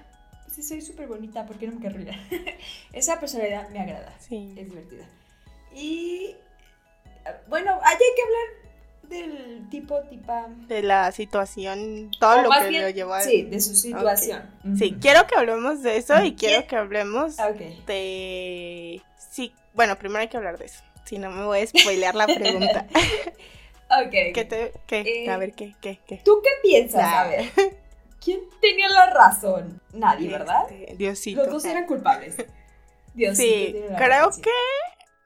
[0.50, 2.18] sí soy súper bonita, ¿por qué no me querría?
[2.92, 4.18] Esa personalidad me agrada.
[4.18, 4.52] Sí.
[4.56, 5.06] Es divertida.
[5.72, 6.34] Y
[7.48, 8.65] bueno, allá hay que hablar
[9.08, 10.48] del tipo, tipa.
[10.68, 13.20] De la situación, todo lo que bien, lo llevó a...
[13.20, 14.38] Sí, de su situación.
[14.60, 14.70] Okay.
[14.70, 14.78] Uh -huh.
[14.78, 17.82] Sí, quiero que hablemos de eso y quiero que hablemos okay.
[17.86, 19.02] de...
[19.30, 20.82] Sí, bueno, primero hay que hablar de eso.
[21.04, 22.86] Si no me voy a spoilear la pregunta.
[23.90, 24.10] ok.
[24.34, 25.24] ¿Qué te, qué?
[25.24, 26.20] Eh, a ver, ¿qué, qué, qué?
[26.24, 27.02] ¿Tú qué piensas?
[27.02, 27.20] Nah.
[27.20, 27.50] A ver.
[28.24, 29.80] ¿Quién tenía la razón?
[29.92, 30.70] Nadie, ¿verdad?
[30.70, 31.44] Este, Diosito.
[31.44, 32.36] Los dos eran culpables.
[33.14, 34.50] Diosito sí, creo que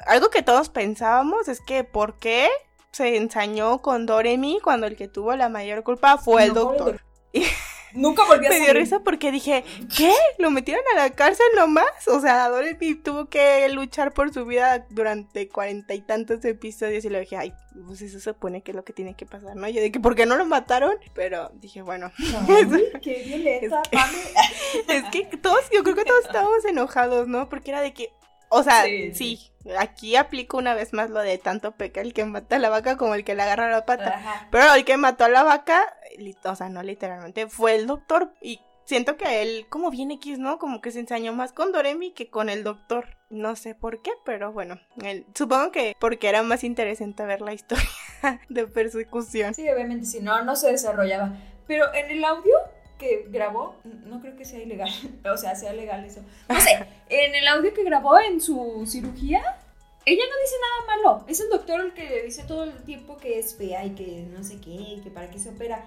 [0.07, 2.49] algo que todos pensábamos es que ¿por qué
[2.93, 7.01] se ensañó con Doremi cuando el que tuvo la mayor culpa fue el no, doctor.
[7.33, 7.45] Y
[7.93, 9.65] Nunca volví a Me dio risa porque dije,
[9.97, 10.13] ¿qué?
[10.39, 12.07] ¿Lo metieron a la cárcel nomás?
[12.07, 17.11] O sea, Doremi tuvo que luchar por su vida durante cuarenta y tantos episodios y
[17.11, 17.53] le dije, ay,
[17.87, 19.69] pues eso se supone que es lo que tiene que pasar, ¿no?
[19.69, 20.95] Yo dije, ¿por qué no lo mataron?
[21.15, 22.13] Pero dije, bueno.
[22.49, 22.69] Ay,
[23.03, 23.83] qué violenta,
[24.89, 27.49] es que, es que todos, yo creo que todos estábamos enojados, ¿no?
[27.49, 28.13] Porque era de que,
[28.51, 32.13] o sea, sí, sí, sí, aquí aplico una vez más lo de tanto peca el
[32.13, 34.17] que mata a la vaca como el que le agarra la pata.
[34.17, 34.49] Ajá.
[34.51, 35.95] Pero el que mató a la vaca,
[36.45, 38.33] o sea, no literalmente, fue el doctor.
[38.43, 40.59] Y siento que él, como bien X, ¿no?
[40.59, 43.17] Como que se ensañó más con Doremi que con el doctor.
[43.31, 47.55] No sé por qué, pero bueno, él, supongo que porque era más interesante ver la
[47.55, 47.89] historia
[48.49, 49.55] de persecución.
[49.55, 51.37] Sí, obviamente, si no, no se desarrollaba.
[51.69, 52.57] Pero en el audio
[53.01, 54.91] que grabó, no creo que sea ilegal,
[55.25, 56.21] o sea, sea legal eso.
[56.49, 59.41] No sé, en el audio que grabó en su cirugía,
[60.05, 61.25] ella no dice nada malo.
[61.27, 64.27] Es el doctor el que le dice todo el tiempo que es fea y que
[64.31, 65.85] no sé qué, que para qué se opera.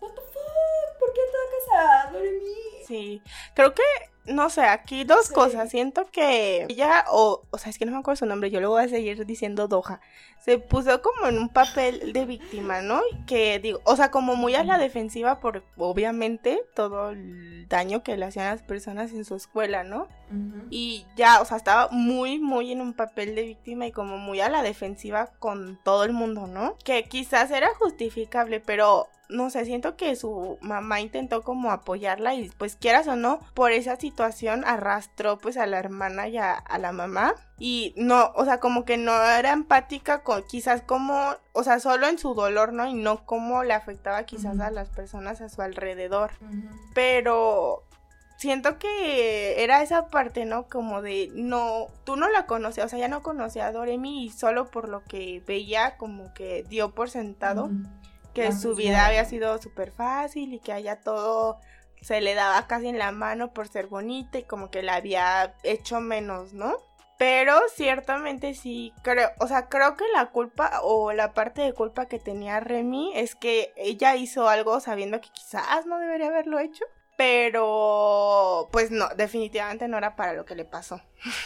[0.00, 0.98] What the fuck?
[0.98, 2.84] ¿Por qué atacas a Doremi?
[2.86, 3.22] Sí,
[3.54, 3.82] creo que
[4.26, 5.70] no sé, aquí dos cosas.
[5.70, 8.70] Siento que ella, o, o sea, es que no me acuerdo su nombre, yo lo
[8.70, 10.00] voy a seguir diciendo Doha.
[10.40, 13.00] Se puso como en un papel de víctima, ¿no?
[13.26, 18.16] Que digo, o sea, como muy a la defensiva por, obviamente, todo el daño que
[18.16, 20.08] le hacían las personas en su escuela, ¿no?
[20.70, 24.40] Y ya, o sea, estaba muy, muy en un papel de víctima y como muy
[24.40, 26.76] a la defensiva con todo el mundo, ¿no?
[26.84, 32.50] Que quizás era justificable, pero no sé, siento que su mamá intentó como apoyarla y
[32.58, 36.92] pues quieras o no, por esa situación arrastró pues a la hermana y a, la
[36.92, 41.80] mamá y no, o sea, como que no era empática con quizás como, o sea,
[41.80, 42.86] solo en su dolor, ¿no?
[42.86, 46.32] Y no cómo le afectaba quizás a las personas a su alrededor.
[46.92, 47.84] Pero
[48.36, 50.68] siento que era esa parte, ¿no?
[50.68, 54.30] Como de, no, tú no la conocías, o sea, ya no conocía a Doremi y
[54.30, 57.70] solo por lo que veía como que dio por sentado
[58.32, 61.58] que su vida había sido súper fácil y que haya todo
[62.02, 65.54] se le daba casi en la mano por ser bonita y como que la había
[65.62, 66.76] hecho menos, ¿no?
[67.16, 72.06] Pero ciertamente sí, creo, o sea, creo que la culpa o la parte de culpa
[72.06, 76.84] que tenía Remy es que ella hizo algo sabiendo que quizás no debería haberlo hecho,
[77.16, 81.00] pero pues no, definitivamente no era para lo que le pasó.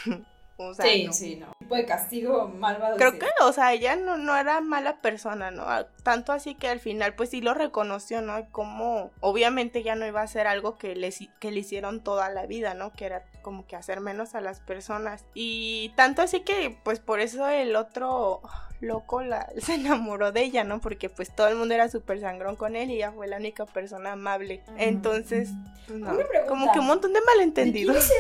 [0.81, 1.49] sí, sí, no.
[1.59, 2.97] Tipo de castigo malvado.
[2.97, 5.67] Creo que, o sea, ella no, no era mala persona, ¿no?
[6.03, 8.49] Tanto así que al final, pues sí lo reconoció, ¿no?
[8.51, 12.47] Como, obviamente ya no iba a ser algo que le, que le hicieron toda la
[12.47, 12.93] vida, ¿no?
[12.93, 15.25] Que era como que hacer menos a las personas.
[15.33, 18.43] Y tanto así que, pues por eso el otro
[18.81, 20.81] loco la, se enamoró de ella, ¿no?
[20.81, 23.65] Porque pues todo el mundo era súper sangrón con él y ella fue la única
[23.65, 24.65] persona amable.
[24.79, 25.51] Entonces,
[25.87, 28.11] pues, como que un montón de malentendidos.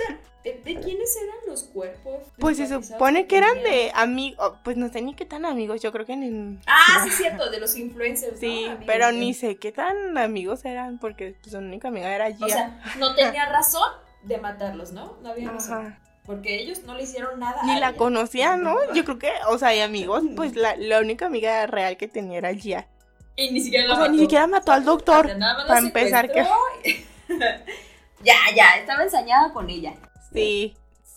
[0.45, 2.21] ¿De quiénes eran los cuerpos?
[2.39, 5.91] Pues se supone que eran de amigos, pues no sé ni qué tan amigos, yo
[5.91, 6.61] creo que en...
[6.69, 8.39] Ah, sí, cierto, de los influencers.
[8.39, 12.47] Sí, pero ni sé qué tan amigos eran, porque pues, su única amiga era Gia.
[12.47, 15.17] O sea, no tenía razón de matarlos, ¿no?
[15.23, 15.97] No había razón.
[16.25, 17.63] Porque ellos no le hicieron nada.
[17.65, 18.77] Ni la conocían, ¿no?
[18.93, 22.39] Yo creo que, o sea, y amigos, pues la, la única amiga real que tenía
[22.39, 22.89] era Gia.
[23.37, 25.31] Y ni siquiera la o sea, ni siquiera mató al doctor.
[25.69, 26.43] Para empezar que...
[28.25, 29.95] ya, ya, estaba ensañada con ella.
[30.33, 30.75] Sí.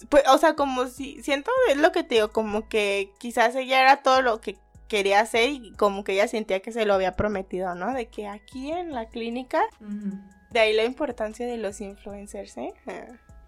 [0.10, 3.82] Pues, o sea, como si, siento, es lo que te digo, como que quizás ella
[3.82, 7.16] era todo lo que quería hacer y como que ella sentía que se lo había
[7.16, 7.94] prometido, ¿no?
[7.94, 9.62] De que aquí en la clínica,
[10.52, 12.74] de ahí la importancia de los influencers, ¿eh?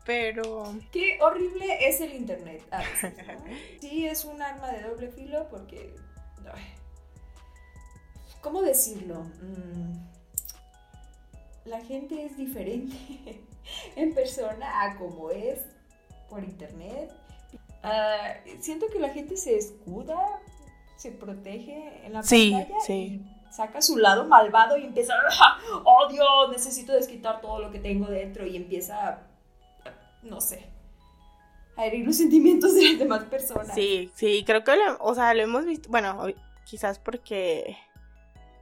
[0.06, 0.74] Pero...
[0.92, 2.64] Qué horrible es el Internet.
[3.82, 5.96] Sí, es un arma de doble filo porque...
[8.42, 9.24] ¿Cómo decirlo?
[9.42, 9.98] Mm,
[11.66, 12.96] la gente es diferente.
[13.96, 15.60] en persona a como es
[16.30, 17.12] por internet.
[17.84, 20.42] Ah, siento que la gente se escuda,
[20.98, 22.94] se protege en la pantalla sí.
[22.94, 25.14] y saca su lado malvado y empieza,
[25.84, 29.20] oh Dios, necesito desquitar todo lo que tengo dentro y empieza,
[30.24, 30.68] no sé,
[31.76, 33.76] a herir los sentimientos de las demás personas.
[33.76, 36.26] Sí, sí, creo que, o sea, lo hemos visto, bueno,
[36.66, 37.78] quizás porque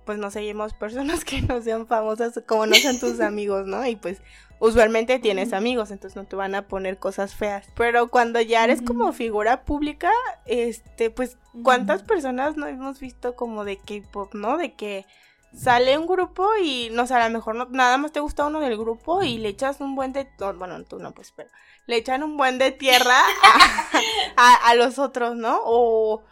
[0.06, 3.86] pues no seguimos personas que no sean famosas como no sean tus amigos, ¿no?
[3.86, 4.22] Y pues
[4.60, 7.68] usualmente tienes amigos, entonces no te van a poner cosas feas.
[7.76, 10.12] Pero cuando ya eres como figura pública,
[10.46, 14.58] este, pues, ¿cuántas personas no hemos visto como de K-pop, ¿no?
[14.58, 15.06] De que
[15.56, 18.60] sale un grupo y, no sé, a lo mejor no, nada más te gusta uno
[18.60, 21.50] del grupo y le echas un buen de, bueno, tú no, pues, pero
[21.88, 23.18] le echan un buen de tierra
[24.38, 25.60] a, a los otros, ¿no?
[25.64, 26.24] O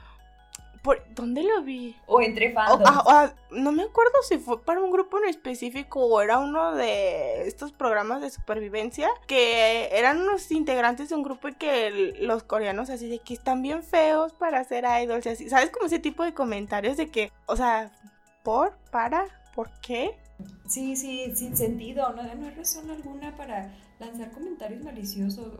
[1.16, 1.96] ¿Dónde lo vi?
[2.06, 2.82] O entre fans.
[2.86, 6.76] Ah, ah, no me acuerdo si fue para un grupo en específico o era uno
[6.76, 12.44] de estos programas de supervivencia que eran unos integrantes de un grupo y que los
[12.44, 15.50] coreanos así de que están bien feos para ser idols y así.
[15.50, 15.70] ¿Sabes?
[15.72, 17.92] Como ese tipo de comentarios de que, o sea,
[18.44, 18.78] ¿por?
[18.92, 19.26] ¿Para?
[19.56, 20.18] ¿Por qué?
[20.68, 22.14] Sí, sí, sin sentido.
[22.14, 25.54] No, no hay razón alguna para lanzar comentarios maliciosos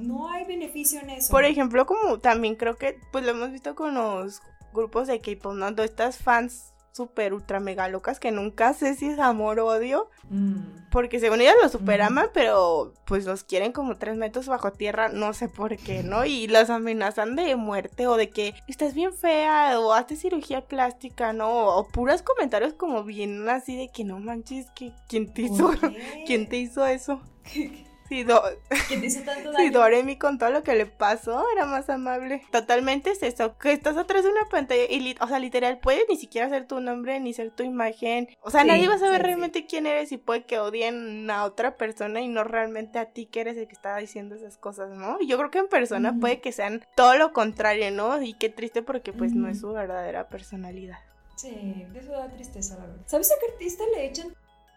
[0.00, 1.30] no hay beneficio en eso.
[1.30, 5.54] Por ejemplo, como también creo que, pues lo hemos visto con los grupos de K-pop,
[5.54, 5.68] ¿no?
[5.82, 10.10] Estas fans súper ultra mega locas que nunca sé si es amor o odio.
[10.28, 10.90] Mm.
[10.90, 15.08] Porque según ellas los super aman, pero pues los quieren como tres metros bajo tierra,
[15.08, 16.24] no sé por qué, ¿no?
[16.24, 21.32] Y los amenazan de muerte o de que estás bien fea o hazte cirugía plástica,
[21.32, 21.76] ¿no?
[21.76, 25.70] O, puros comentarios como bien así de que no manches, que ¿quién te hizo?
[26.26, 27.20] ¿Quién te hizo eso?
[28.10, 28.42] Sí, Do
[29.72, 32.42] Doremi con todo lo que le pasó era más amable.
[32.50, 36.16] Totalmente es eso, que estás atrás de una pantalla y, o sea, literal, puede ni
[36.16, 38.28] siquiera ser tu nombre ni ser tu imagen.
[38.40, 41.76] O sea, nadie va a saber realmente quién eres y puede que odien a otra
[41.76, 45.20] persona y no realmente a ti que eres el que estaba diciendo esas cosas, ¿no?
[45.20, 48.20] Yo creo que en persona puede que sean todo lo contrario, ¿no?
[48.20, 50.98] Y qué triste porque pues no es su verdadera personalidad.
[51.36, 53.02] Sí, eso da tristeza, la verdad.
[53.06, 54.34] ¿Sabes a qué artista le echan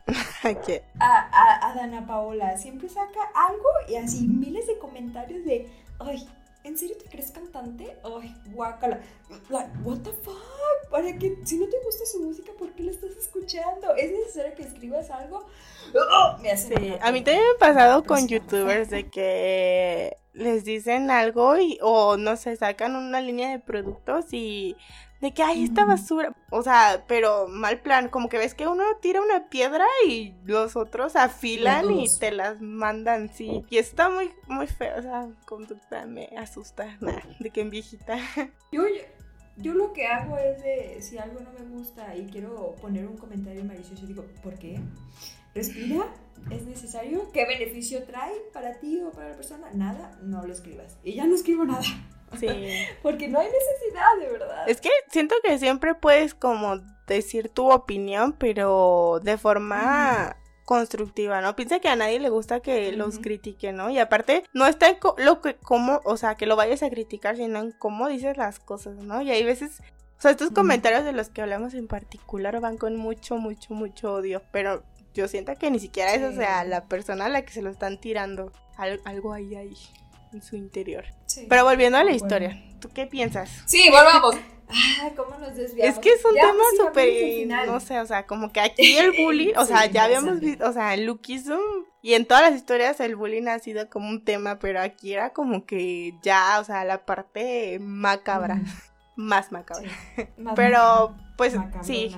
[0.65, 0.83] ¿Qué?
[0.99, 2.57] A, a, a Dana Paola.
[2.57, 6.27] Siempre saca algo y así miles de comentarios de, ay,
[6.63, 7.99] ¿en serio te crees cantante?
[8.03, 9.01] Ay, guácala.
[9.49, 10.37] Like, what the fuck?
[10.89, 11.39] ¿Para qué?
[11.43, 13.95] Si no te gusta su música, ¿por qué la estás escuchando?
[13.95, 15.45] ¿Es necesario que escribas algo?
[15.95, 18.27] Oh, me hace Sí, enojar a mí también me ha pasado con Impresionante.
[18.27, 24.33] youtubers de que les dicen algo y, o no sé, sacan una línea de productos
[24.33, 24.77] y
[25.23, 28.83] de que, ay, esta basura, o sea, pero mal plan, como que ves que uno
[29.01, 34.31] tira una piedra y los otros afilan y te las mandan, sí, y está muy,
[34.47, 38.17] muy feo, o sea, conducta me asusta, nah, de que en viejita.
[38.73, 38.83] Yo,
[39.55, 43.15] yo lo que hago es de, si algo no me gusta y quiero poner un
[43.15, 44.77] comentario malicioso, digo, ¿por qué?
[45.55, 46.05] Respira,
[46.49, 47.31] ¿es necesario?
[47.31, 49.67] ¿Qué beneficio trae para ti o para la persona?
[49.73, 50.97] Nada, no lo escribas.
[51.03, 51.83] Y ya no escribo nada,
[52.39, 52.47] Sí.
[53.01, 54.69] porque no hay necesidad, de verdad.
[54.69, 61.55] Es que siento que siempre puedes como decir tu opinión, pero de forma constructiva, ¿no?
[61.57, 63.89] Piensa que a nadie le gusta que los critiquen, ¿no?
[63.89, 67.35] Y aparte, no está en lo que, cómo, o sea, que lo vayas a criticar,
[67.35, 69.21] sino en cómo dices las cosas, ¿no?
[69.21, 69.81] Y hay veces,
[70.17, 74.13] o sea, estos comentarios de los que hablamos en particular van con mucho, mucho, mucho
[74.13, 76.37] odio, pero yo siento que ni siquiera Sí.
[76.37, 78.51] sea la persona a la que se lo están tirando.
[78.77, 79.75] Al- algo ahí, ahí,
[80.31, 81.03] en su interior.
[81.33, 81.45] Sí.
[81.49, 83.49] Pero volviendo a la historia, ¿tú qué piensas?
[83.65, 84.35] Sí, volvamos.
[85.01, 85.95] Ay, ¿cómo nos desviamos?
[85.97, 88.97] Es que es un Ya, tema sí, súper, no sé, o sea, como que aquí
[88.97, 91.59] el bullying, o sea, Sí, ya habíamos visto, o sea, en Lookism
[92.01, 95.31] y en todas las historias el bullying ha sido como un tema, pero aquí era
[95.31, 98.61] como que ya, o sea, la parte macabra,
[99.15, 99.89] más macabra.
[100.15, 101.83] Sí, más Pero, pues, macabrona.
[101.83, 102.15] sí,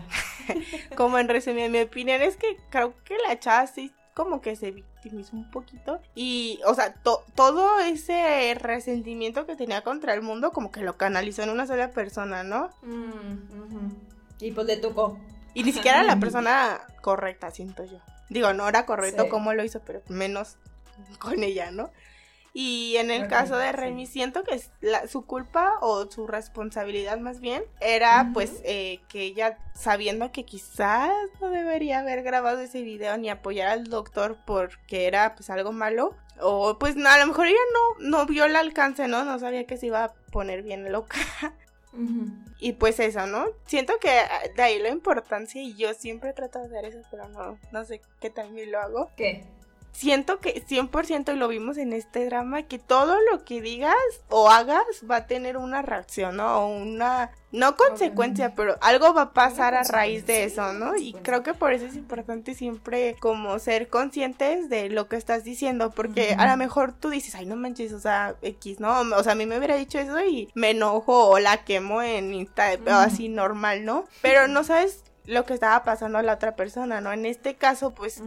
[0.96, 4.72] como en resumen, mi opinión es que creo que la chava sí como que se
[4.72, 10.52] victimizó un poquito y, o sea, to- todo ese resentimiento que tenía contra el mundo
[10.52, 12.70] como que lo canalizó en una sola persona, ¿no?
[12.82, 13.90] Mm.
[14.40, 15.20] Y pues le tocó.
[15.54, 18.00] Y ni siquiera la persona correcta, siento yo.
[18.30, 19.30] Digo, no era correcto Sí.
[19.30, 20.56] como lo hizo, pero menos
[21.20, 21.90] con ella, ¿no?
[22.58, 23.76] Y en el caso de sí.
[23.76, 29.24] Remy, siento que la- su culpa o su responsabilidad más bien era pues eh, que
[29.24, 35.06] ella, sabiendo que quizás no debería haber grabado ese video ni apoyar al doctor porque
[35.06, 37.58] era pues algo malo, o pues no, a lo mejor ella
[38.00, 39.26] no, no vio el alcance, ¿no?
[39.26, 41.18] No sabía que se iba a poner bien loca.
[42.60, 43.48] Y pues eso, ¿no?
[43.68, 47.28] Siento que ah, de ahí la importancia y yo siempre trato de hacer eso, pero
[47.30, 49.10] no, no sé qué también lo hago.
[49.16, 49.46] ¿Qué?
[49.96, 53.96] Siento que 100% y lo vimos en este drama, que todo lo que digas
[54.28, 56.66] o hagas va a tener una reacción, ¿no?
[56.66, 60.98] O una, no consecuencia, pero algo va a pasar a raíz de eso, ¿no?
[60.98, 61.22] Y consecuencia.
[61.24, 65.92] creo que por eso es importante siempre como ser conscientes de lo que estás diciendo,
[65.92, 69.00] porque a lo mejor tú dices, ay, no manches, o sea, X, ¿no?
[69.00, 72.34] O sea, a mí me hubiera dicho eso y me enojo o la quemo en
[72.34, 74.04] Insta, así normal, ¿no?
[74.22, 77.12] Pero no sabes lo que estaba pasando a la otra persona, ¿no?
[77.12, 78.22] En este caso, pues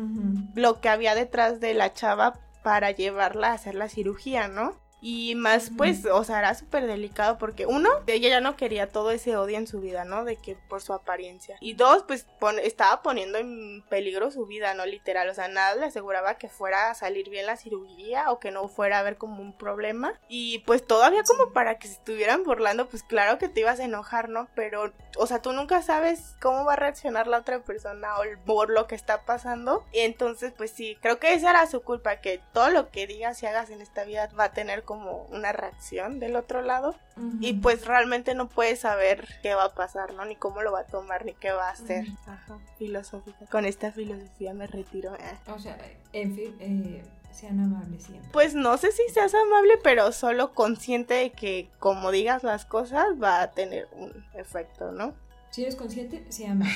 [0.55, 4.75] lo que había detrás de la chava para llevarla a hacer la cirugía, ¿no?
[5.01, 9.11] Y más, pues, o sea, era súper delicado porque uno, ella ya no quería todo
[9.13, 10.25] ese odio en su vida, ¿no?
[10.25, 11.57] De que por su apariencia.
[11.61, 14.87] Y dos, pues, pon- estaba poniendo en peligro su vida, ¿no?
[14.87, 18.51] Literal, o sea, nada le aseguraba que fuera a salir bien la cirugía o que
[18.51, 20.15] no fuera a haber como un problema.
[20.29, 23.85] Y pues todavía como para que se estuvieran burlando, pues claro que te ibas a
[23.85, 24.49] enojar, ¿no?
[24.55, 28.71] Pero, o sea, tú nunca sabes cómo va a reaccionar la otra persona o por
[28.71, 29.85] lo que está pasando.
[29.93, 33.41] Y entonces, pues sí, creo que esa era su culpa, que todo lo que digas
[33.43, 36.95] y hagas en esta vida va a tener como una reacción del otro lado.
[37.41, 40.25] Y pues realmente no puedes saber qué va a pasar, ¿no?
[40.25, 42.07] Ni cómo lo va a tomar, ni qué va a hacer.
[42.27, 43.45] Ajá, filosófica.
[43.51, 45.15] Con esta filosofía me retiro.
[45.17, 45.39] eh.
[45.49, 45.77] O sea,
[46.15, 48.31] en fin, eh, sean amables siempre.
[48.33, 53.09] Pues no sé si seas amable, pero solo consciente de que como digas las cosas
[53.23, 55.13] va a tener un efecto, ¿no?
[55.51, 56.73] Si eres consciente, sea amable.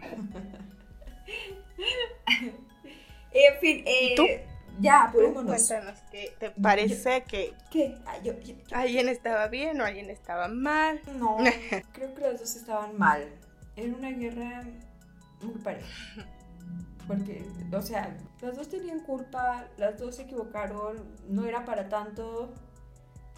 [3.32, 4.24] en fin, eh, ¿Y tú?
[4.80, 5.46] Ya, apurémonos.
[5.68, 7.96] cuéntanos, ¿qué te parece que ¿Qué?
[8.06, 11.00] Ay, yo- yo- yo- alguien estaba bien o alguien estaba mal?
[11.18, 11.36] No,
[11.92, 13.24] creo que los dos estaban mal.
[13.76, 14.62] Era una guerra
[15.42, 15.86] muy pareja.
[17.06, 20.96] Porque, o sea, las dos tenían culpa, las dos se equivocaron,
[21.28, 22.52] no era para tanto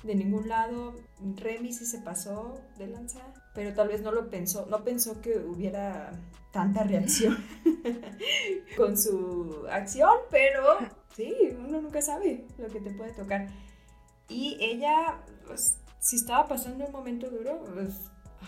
[0.02, 0.94] de ningún lado.
[1.36, 3.20] Remy sí se pasó de lanza,
[3.54, 6.12] pero tal vez no lo pensó, no pensó que hubiera
[6.52, 7.42] tanta reacción
[8.76, 10.78] con su acción, pero
[11.16, 13.48] sí, uno nunca sabe lo que te puede tocar.
[14.28, 17.94] Y ella, pues, si estaba pasando un momento duro, pues,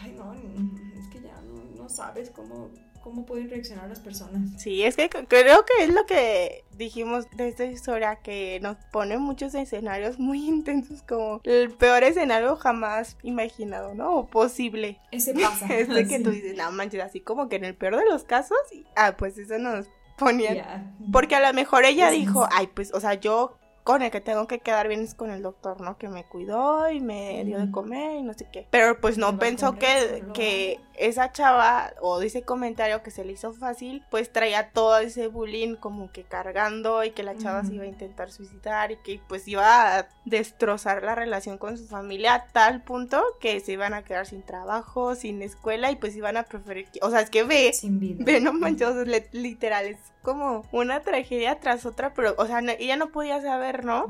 [0.02, 2.70] ay no, es que ya no, no sabes cómo,
[3.02, 4.60] cómo pueden reaccionar las personas.
[4.60, 9.18] Sí, es que creo que es lo que dijimos de esta historia, que nos pone
[9.18, 14.16] muchos escenarios muy intensos, como el peor escenario jamás imaginado, ¿no?
[14.16, 14.98] O posible.
[15.12, 15.66] Ese pasa.
[15.76, 16.22] Es de que Sí.
[16.24, 18.56] tú dices, no manches, así como que en el peor de los casos,
[18.96, 19.86] ah, pues eso nos
[20.16, 20.96] ponían.
[21.12, 24.22] Porque a lo mejor ella Pues, dijo, ay, pues, o sea, yo con el que
[24.22, 25.98] tengo que quedar bien es con el doctor, ¿no?
[25.98, 28.66] Que me cuidó y me dio de comer y no sé qué.
[28.70, 33.32] Pero pues no pensó que, que esa chava o de ese comentario que se le
[33.32, 37.74] hizo fácil, pues traía todo ese bullying como que cargando y que la chava se
[37.74, 42.34] iba a intentar suicidar y que pues iba a destrozar la relación con su familia
[42.34, 46.36] a tal punto que se iban a quedar sin trabajo, sin escuela y pues iban
[46.36, 48.24] a preferir, o sea, es que ve, Sin vida.
[48.24, 48.94] Ve, no manches,
[49.32, 53.84] literal, es como una tragedia tras otra, pero, o sea, no- ella no podía saber,
[53.84, 54.06] ¿no?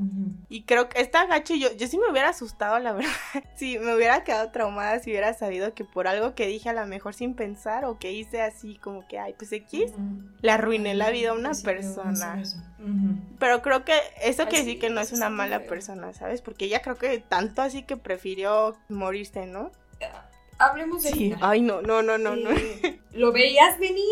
[0.48, 3.10] Y creo que esta gacho, yo, yo sí me hubiera asustado, la verdad.
[3.56, 7.14] Sí, me hubiera quedado traumada si hubiera sabido que por algo que dije lo mejor
[7.14, 10.02] sin pensar o que hice así como que, ay, pues X, Ujú.
[10.42, 12.42] le arruiné la vida a una sí, persona.
[13.38, 15.68] Pero creo que eso quiere sí, decir que no es una mala feo.
[15.68, 16.42] persona, ¿sabes?
[16.42, 19.70] Porque ella creo que tanto así que prefirió morirse, ¿no?
[20.58, 21.34] Hablemos de Sí.
[21.40, 22.50] Ay, no, no, no, no, no.
[22.50, 24.04] Eh, ¿Lo veías venir?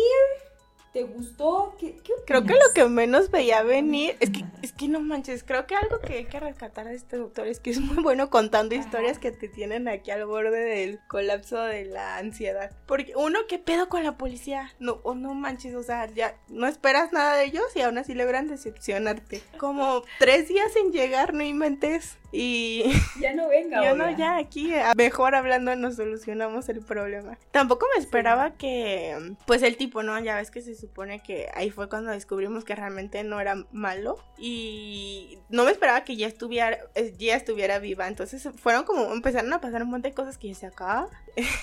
[0.93, 1.75] ¿Te gustó?
[1.79, 5.43] ¿Qué, qué Creo que lo que menos veía venir es que, es que no manches,
[5.43, 8.29] creo que algo que hay que rescatar de este doctor es que es muy bueno
[8.29, 8.83] contando Ajá.
[8.83, 12.71] historias que te tienen aquí al borde del colapso de la ansiedad.
[12.85, 14.71] Porque uno, ¿qué pedo con la policía?
[14.77, 18.13] No, o no manches, o sea, ya no esperas nada de ellos y aún así
[18.13, 19.41] logran decepcionarte.
[19.57, 22.17] Como tres días sin llegar, no inventes.
[22.31, 22.83] Y
[23.19, 23.83] Ya no venga.
[23.83, 27.37] yo no, ya aquí, mejor hablando, nos solucionamos el problema.
[27.51, 30.19] Tampoco me esperaba que, pues el tipo, ¿no?
[30.19, 34.17] Ya ves que se supone que ahí fue cuando descubrimos que realmente no era malo.
[34.37, 38.07] Y no me esperaba que ya estuviera, eh, ya estuviera viva.
[38.07, 41.07] Entonces fueron como, empezaron a pasar un montón de cosas que yo decía acá.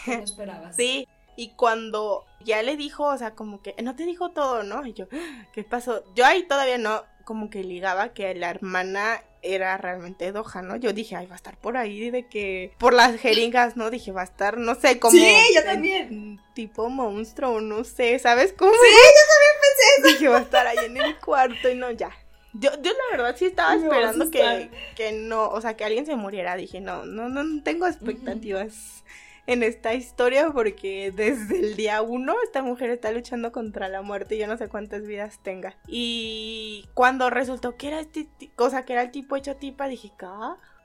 [0.07, 0.77] No esperabas.
[0.77, 1.07] Sí.
[1.37, 4.85] Y cuando ya le dijo, o sea, como que no te dijo todo, ¿no?
[4.87, 6.03] Y yo, "Ah, ¿qué pasó?
[6.14, 10.74] Yo ahí todavía no, como que ligaba que la hermana era realmente Doja, ¿no?
[10.74, 13.89] Yo dije, ay, va a estar por ahí de que, por las jeringas, ¿no?
[13.89, 15.12] Dije, va a estar, no sé, como...
[15.12, 16.41] Sí, yo también.
[16.57, 18.72] Tipo monstruo, no sé, ¿sabes cómo?
[18.72, 20.09] Sí, yo también pensé eso.
[20.09, 22.11] Dije, va a estar ahí en el cuarto y no, ya.
[22.53, 26.16] Yo, yo la verdad sí estaba esperando que, que no, o sea, que alguien se
[26.16, 26.57] muriera.
[26.57, 29.05] Dije, no, no, no, no tengo expectativas
[29.51, 34.37] en esta historia porque desde el día uno esta mujer está luchando contra la muerte
[34.37, 35.77] y yo no sé cuántas vidas tenga.
[35.89, 40.27] Y cuando resultó que era este, cosa que era el tipo hecho tipa, dije, ¿qué?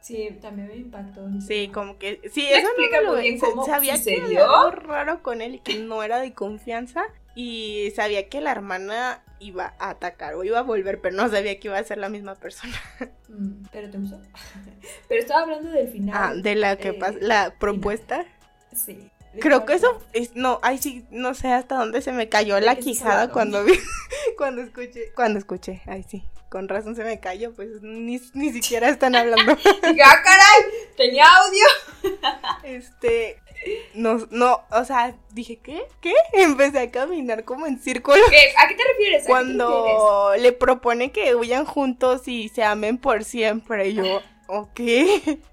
[0.01, 1.27] Sí, también me impactó.
[1.41, 4.21] Sí, como que, sí, ¿Me eso no explica me lo muy bien cómo sabía que
[4.21, 7.05] había algo raro con él y que no era de confianza
[7.35, 11.59] y sabía que la hermana iba a atacar o iba a volver, pero no sabía
[11.59, 12.73] que iba a ser la misma persona.
[13.27, 14.17] Mm, ¿Pero te gustó?
[15.09, 16.15] Pero estaba hablando del final.
[16.15, 18.25] Ah, de la que eh, pasa, la propuesta.
[18.75, 19.11] Sí.
[19.39, 22.61] Creo que eso es, no, ay sí, no sé hasta dónde se me cayó ¿De
[22.61, 23.73] la quijada cuando vi,
[24.37, 28.87] cuando escuché, cuando escuché, ay sí, con razón se me cayó, pues ni, ni siquiera
[28.87, 29.55] están hablando.
[29.55, 30.71] Dije, ¡ah, caray!
[30.95, 31.65] ¡Tenía audio!
[32.63, 33.41] Este,
[33.93, 35.83] no, no, o sea, dije, ¿qué?
[36.01, 36.13] ¿Qué?
[36.33, 38.17] Empecé a caminar como en círculo.
[38.29, 38.53] ¿Qué?
[38.57, 38.85] ¿A qué te refieres?
[38.85, 39.25] ¿A qué te refieres?
[39.27, 44.79] Cuando le propone que huyan juntos y se amen por siempre, yo, ok.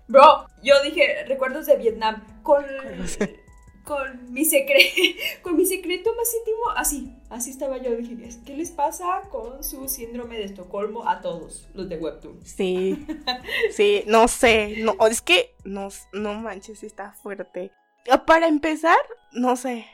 [0.08, 2.31] Bro, yo dije, recuerdos de Vietnam.
[2.42, 2.64] Con,
[3.84, 4.90] Con- mi secreto,
[5.42, 7.90] con mi secreto más íntimo, así, así estaba yo.
[7.96, 12.44] Dije, ¿qué les pasa con su síndrome de Estocolmo a todos los de Webtoon?
[12.44, 13.06] Sí,
[13.72, 17.72] sí, no sé, no, es que, no, no manches, está fuerte.
[18.26, 18.98] Para empezar,
[19.32, 19.86] no sé,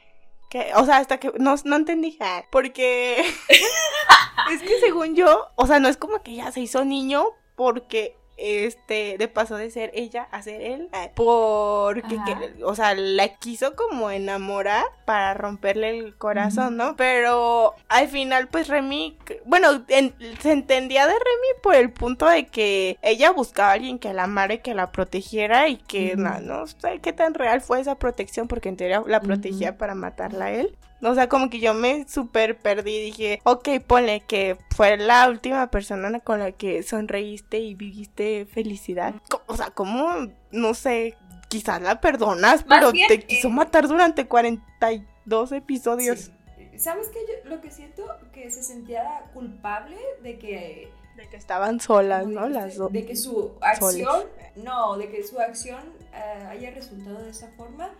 [0.51, 5.66] que, o sea, hasta que, no, no entendí, ah, porque es que según yo, o
[5.66, 9.91] sea, no es como que ya se hizo niño porque este de paso de ser
[9.95, 10.89] ella a ser él.
[11.14, 18.09] Porque que- o sea la quiso como enamorar para romperle el corazón no pero al
[18.09, 23.30] final pues Remy bueno en- se entendía de Remy por el punto de que ella
[23.32, 27.01] buscaba a alguien que la amara y que la protegiera y que no, no sé
[27.03, 30.76] qué tan real fue esa protección porque en teoría la protegía para matarla a él
[31.03, 33.01] o sea, como que yo me super perdí.
[33.01, 39.14] Dije, ok, ponle que fue la última persona con la que sonreíste y viviste felicidad.
[39.46, 41.16] O sea, como, no sé,
[41.49, 46.18] quizás la perdonas, Más pero bien, te quiso eh, matar durante 42 episodios.
[46.20, 46.32] Sí.
[46.78, 47.18] ¿Sabes qué?
[47.28, 52.49] Yo lo que siento que se sentía culpable de que De que estaban solas, ¿no?
[52.49, 52.92] Las dos.
[52.92, 54.26] de que su acción,
[54.57, 55.80] no, de que su acción
[56.12, 57.90] eh, haya resultado de esa forma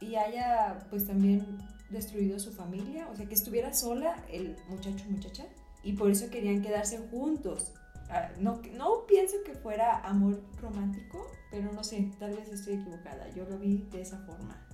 [0.00, 1.58] y haya pues también
[1.90, 5.44] destruido su familia, o sea, que estuviera sola el muchacho muchacha
[5.82, 7.72] y por eso querían quedarse juntos.
[8.08, 13.28] Ah, no, no pienso que fuera amor romántico, pero no sé, tal vez estoy equivocada.
[13.34, 14.66] Yo lo vi de esa forma.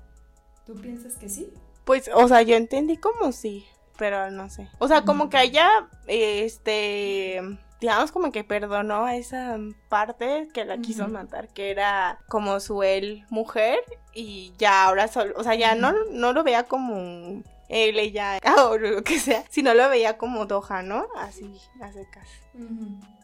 [0.64, 1.52] ¿Tú piensas que sí?
[1.84, 3.64] Pues, o sea, yo entendí como sí,
[3.98, 4.68] pero no sé.
[4.78, 7.40] O sea, como que ella, este,
[7.80, 9.58] digamos como que perdonó a esa
[9.88, 13.78] parte que la quiso matar, que era como su él mujer
[14.14, 18.78] y ya ahora solo, o sea, ya no, no lo vea como él, ella, o
[18.78, 21.06] lo que sea, si no lo veía como Doha, ¿no?
[21.16, 21.50] Así,
[21.80, 22.28] a secas.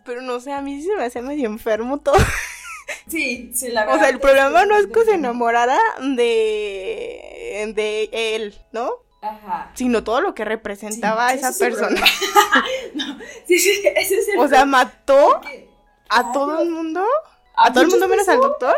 [0.05, 2.17] Pero no sé, a mí sí se me hace medio enfermo todo.
[3.09, 4.01] Sí, sí, la O verdad.
[4.01, 8.91] sea, el problema no es que se enamorara de, de él, ¿no?
[9.23, 9.71] Ajá.
[9.75, 12.01] Sino todo lo que representaba Sí, esa persona.
[12.95, 15.41] no, sí, sí, ese es el O sea, mató
[16.09, 17.05] a todo el mundo,
[17.55, 18.75] a todo el mundo menos al doctor.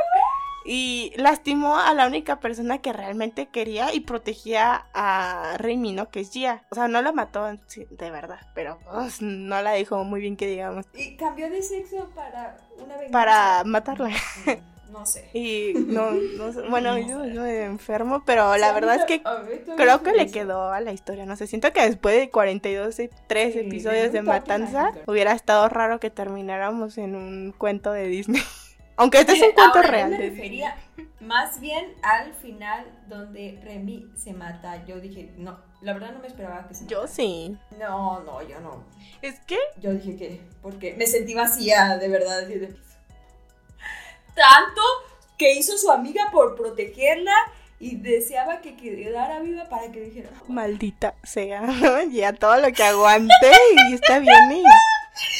[0.66, 6.10] Y lastimó a la única persona que realmente quería y protegía a Reimi, ¿no?
[6.10, 6.64] Que es Gia.
[6.70, 10.46] O sea, no la mató de verdad, pero pues, no la dejó muy bien que
[10.46, 10.86] digamos.
[10.94, 13.12] Y cambió de sexo para una venganza.
[13.12, 14.10] Para matarla.
[14.94, 15.28] No sé.
[15.34, 19.22] Y no, no sé, bueno, yo, yo de enfermo, pero la Sí, verdad es que
[19.76, 23.10] creo que le quedó a la historia, no sé, siento que después de 42, y
[23.26, 28.40] 3 Sí, episodios de Matanza, hubiera estado raro que termináramos en un cuento de Disney.
[28.96, 30.76] Aunque este es un cuento Ahora, real Yo me refería
[31.18, 34.84] más bien al final donde Remy se mata.
[34.86, 37.12] Yo dije, no, la verdad no me esperaba que se Yo matara.
[37.12, 37.56] sí.
[37.80, 38.84] No, no, yo no.
[39.22, 42.46] Es que Yo dije que, porque me sentí vacía, de verdad.
[44.34, 44.80] Tanto
[45.38, 47.34] que hizo su amiga por protegerla
[47.80, 52.02] y deseaba que quedara viva para que dijera, maldita sea, ¿no?
[52.04, 53.34] Ya todo lo que aguante
[53.88, 54.52] y está bien.
[54.52, 54.62] y-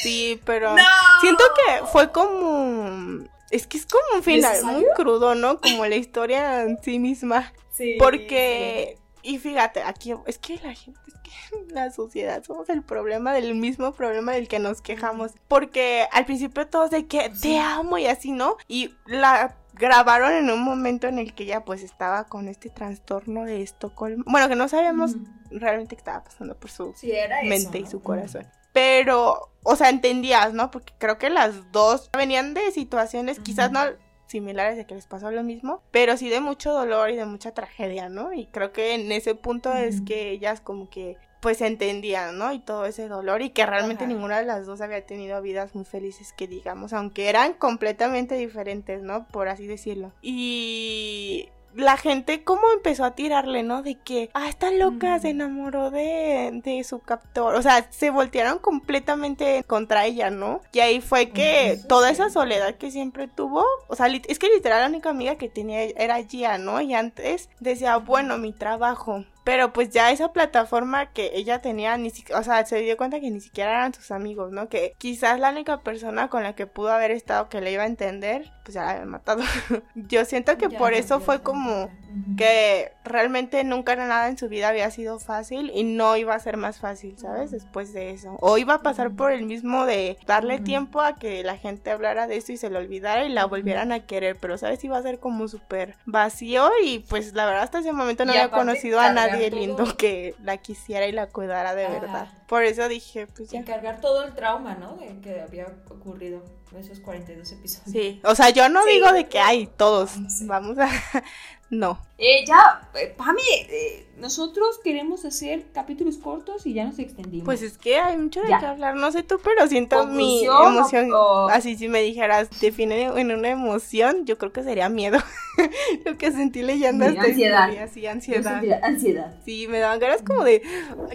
[0.01, 0.83] Sí, pero ¡No!
[1.21, 3.25] siento que fue como...
[3.51, 5.59] Es que es como un final muy crudo, ¿no?
[5.59, 7.51] Como la historia en sí misma.
[7.71, 12.83] Sí, Porque, y fíjate, aquí es que la gente, es que la sociedad somos el
[12.83, 15.31] problema del mismo problema del que nos quejamos.
[15.47, 18.57] Porque al principio todos de que te amo y así, ¿no?
[18.67, 23.43] Y la grabaron en un momento en el que ella pues estaba con este trastorno
[23.45, 24.23] de Estocolmo.
[24.27, 25.15] Bueno, que no sabíamos
[25.49, 28.47] realmente qué estaba pasando por su Sí, era eso, mente y su corazón.
[28.73, 30.69] Pero, o sea, entendías, ¿no?
[30.69, 33.81] Porque creo que las dos venían de situaciones quizás no
[34.27, 37.53] similares de que les pasó lo mismo, pero sí de mucho dolor y de mucha
[37.53, 38.33] tragedia, ¿no?
[38.33, 42.51] Y creo que en ese punto es que ellas como que pues entendían, ¿no?
[42.53, 44.13] Y todo ese dolor y que realmente Ajá.
[44.13, 49.03] ninguna de las dos había tenido vidas muy felices que digamos, aunque eran completamente diferentes,
[49.03, 49.27] ¿no?
[49.27, 50.11] Por así decirlo.
[50.23, 53.83] Y la gente como empezó a tirarle, ¿no?
[53.83, 57.55] De que, ah, está loca, se enamoró de, de su captor.
[57.55, 60.61] O sea, se voltearon completamente contra ella, ¿no?
[60.71, 62.13] Y ahí fue que toda sí.
[62.13, 65.83] esa soledad que siempre tuvo, o sea, es que literal la única amiga que tenía
[65.83, 66.81] era Gia, ¿no?
[66.81, 69.25] Y antes decía, bueno, mi trabajo.
[69.45, 73.19] Pero pues ya esa plataforma que ella tenía, ni siquiera, o sea, se dio cuenta
[73.19, 74.69] que ni siquiera eran sus amigos, ¿no?
[74.69, 77.85] Que quizás la única persona con la que pudo haber estado que le iba a
[77.85, 79.43] entender, pues ya la había matado.
[79.95, 81.91] Yo siento que Ya, por eso fue como
[82.37, 86.57] que realmente nunca nada en su vida había sido fácil y no iba a ser
[86.57, 87.51] más fácil, ¿sabes?
[87.51, 88.37] Después de eso.
[88.39, 92.25] O iba a pasar por el mismo de darle tiempo a que la gente hablara
[92.25, 94.83] de eso y se lo olvidara y la volvieran a querer, pero ¿sabes?
[94.83, 98.37] Iba a ser como súper vacío y pues la verdad hasta ese momento no Y
[98.37, 101.93] había conocido a cargar nadie lindo que la quisiera y la cuidara de Ajá.
[101.99, 102.27] verdad.
[102.47, 103.63] Por eso dije, pues ya.
[103.63, 104.97] cargar todo el trauma, ¿no?
[104.97, 106.41] De que había ocurrido
[106.71, 107.91] en esos 42 episodios.
[107.91, 108.91] Sí, o sea, yo no Sí.
[108.93, 110.45] digo de que hay todos, Sí.
[110.45, 110.87] vamos a...
[111.69, 111.99] no.
[112.17, 117.43] Eh, ya, eh, Pami, eh, nosotros queremos hacer capítulos cortos y ya nos extendimos.
[117.43, 120.55] Pues es que hay mucho de qué hablar, no sé tú, pero siento mi ¿Conclusión
[120.55, 121.11] o- emoción.
[121.13, 125.17] o- Así, si me dijeras, define en una emoción, yo creo que sería miedo.
[126.05, 127.67] Lo que sentí leyendo Sí, esta ansiedad.
[127.69, 128.51] historia, sí, Yo ansiedad.
[128.59, 129.35] sentía ansiedad.
[129.43, 130.61] Sí, me daban ganas como de,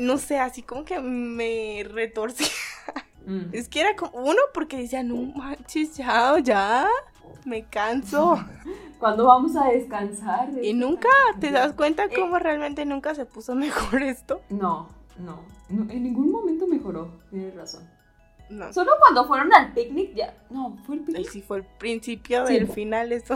[0.00, 2.44] no sé, así como que me retorcí.
[3.26, 3.50] Mm.
[3.52, 6.88] Es que era como, uno, porque decía, no manches, ya, ya,
[7.44, 8.42] me canso.
[8.98, 10.50] ¿Cuándo vamos a descansar?
[10.52, 11.08] de Y este nunca
[11.38, 12.10] te das cuenta Eh.
[12.14, 13.54] cómo realmente nunca se puso
[13.94, 14.40] mejor esto.
[14.48, 17.88] No, no, no, en ningún momento mejoró, tienes razón.
[18.48, 18.72] No.
[18.72, 21.28] Solo cuando fueron al picnic ya, no, fue el picnic.
[21.30, 22.54] si fue el principio Sí.
[22.54, 23.34] del final, eso.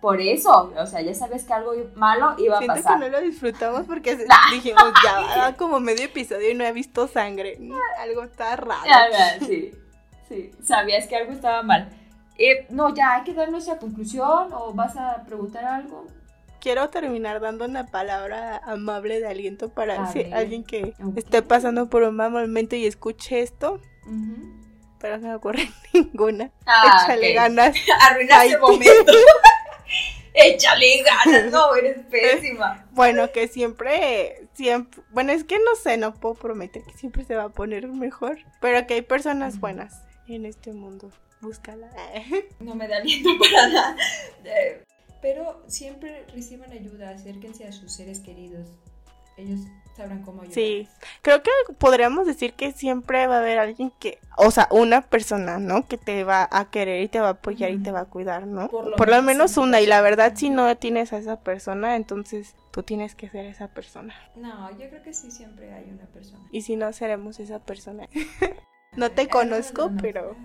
[0.00, 2.98] Por eso, o sea, ya sabes que algo malo iba a Siento pasar.
[2.98, 4.36] que no lo disfrutamos porque Nah.
[4.52, 7.58] dijimos, ya va como medio episodio y no he visto sangre.
[8.00, 8.82] Algo está raro.
[9.46, 9.72] Sí,
[10.28, 11.88] sí, sabías que algo estaba mal.
[12.36, 16.06] Eh, no, ya hay que dar nuestra conclusión o vas a preguntar algo.
[16.60, 21.16] Quiero terminar dando una palabra amable de aliento para si alguien que Ok.
[21.18, 23.80] esté pasando por un mal momento y escuche esto,
[24.98, 26.50] pero no me ocurre ninguna.
[26.66, 27.34] Ah, Échale ok.
[27.36, 27.76] ganas.
[28.00, 29.12] Arruinaste momento.
[30.34, 32.86] Échale ganas, no, eres pésima.
[32.90, 37.36] Bueno, que siempre, siempre, bueno, es que no sé, no puedo prometer que siempre se
[37.36, 41.10] va a poner mejor, pero que hay personas buenas en este mundo.
[41.40, 41.88] Búscala.
[42.60, 43.96] No me da aliento para nada.
[44.44, 44.82] Eh,
[45.22, 48.66] Pero siempre reciban ayuda, acérquense a sus seres queridos.
[49.36, 49.60] Ellos
[49.96, 50.54] sabrán cómo ayudar.
[50.54, 50.88] Sí,
[51.22, 55.58] creo que podríamos decir que siempre va a haber alguien que, o sea, una persona,
[55.58, 55.86] ¿no?
[55.86, 58.46] Que te va a querer y te va a apoyar y te va a cuidar,
[58.46, 58.68] ¿no?
[58.68, 61.96] Por Por lo menos menos una y la verdad si no tienes a esa persona,
[61.96, 64.14] entonces tú tienes que ser esa persona.
[64.36, 66.46] No, yo creo que sí, siempre hay una persona.
[66.52, 68.08] Y si no, seremos esa persona.
[68.96, 70.36] no te conozco, pero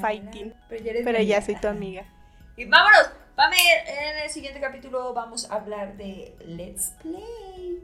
[0.00, 0.54] fighting.
[0.68, 2.04] Pero ya, soy tu amiga.
[2.56, 3.10] Y vámonos.
[3.36, 3.56] Vamos,
[3.88, 7.82] en el siguiente capítulo vamos a hablar de Let's Play.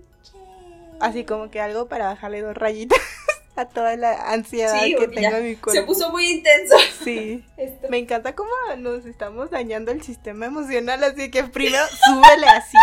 [1.00, 2.98] Así como que algo para bajarle dos rayitas
[3.60, 5.72] a toda la ansiedad que tengo en mi cuerpo.
[5.72, 6.74] Se puso muy intenso.
[7.04, 7.44] Sí.
[7.90, 12.76] Me encanta cómo nos estamos dañando el sistema emocional, así que primero súbele así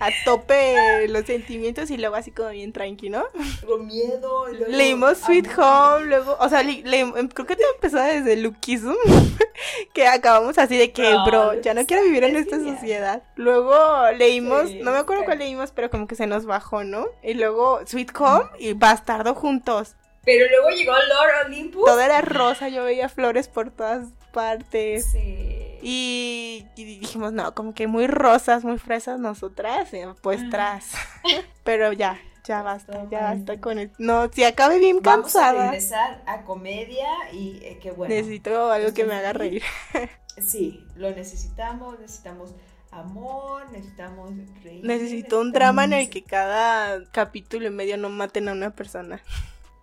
[0.00, 3.28] a, tope los sentimientos y luego así como bien tranquilo.
[3.62, 4.46] Luego miedo.
[4.68, 8.94] Leímos Sweet Home, luego, o sea, creo que todo empezó desde Lukism,
[9.94, 13.22] que acabamos así de que, bro, ya no quiero vivir en esta sociedad.
[13.36, 13.76] Luego
[14.16, 17.06] leímos, no me acuerdo cuál leímos, pero como que se nos bajó, ¿no?
[17.22, 19.96] Y luego Sweet Home y Bastardo juntos.
[20.28, 21.86] Pero luego llegó Lord Olympus.
[21.86, 25.06] Todo era rosa, yo veía flores por todas partes.
[25.10, 25.78] Sí.
[25.80, 30.48] Y, dijimos, no, como que muy rosas, muy fresas nosotras, eh, pues ah.
[30.50, 30.90] tras.
[31.64, 33.90] Pero ya, ya basta, ya basta con el...
[33.96, 35.52] No, si acabe bien cansada.
[35.52, 38.14] Vamos a regresar a comedia y eh, qué bueno.
[38.14, 39.62] Necesito algo que me haga reír.
[40.46, 42.54] sí, lo necesitamos, necesitamos
[42.90, 44.84] amor, necesitamos reír.
[44.84, 49.22] Necesito un drama en el que cada capítulo y medio no maten a una persona.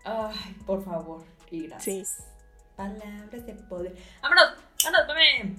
[0.05, 1.23] Ay, por favor.
[1.49, 2.07] Y gracias.
[2.07, 2.23] Sí.
[2.75, 3.95] Palabras de poder.
[4.21, 4.45] ¡Vámonos!
[4.83, 5.55] ¡Vámonos, mami!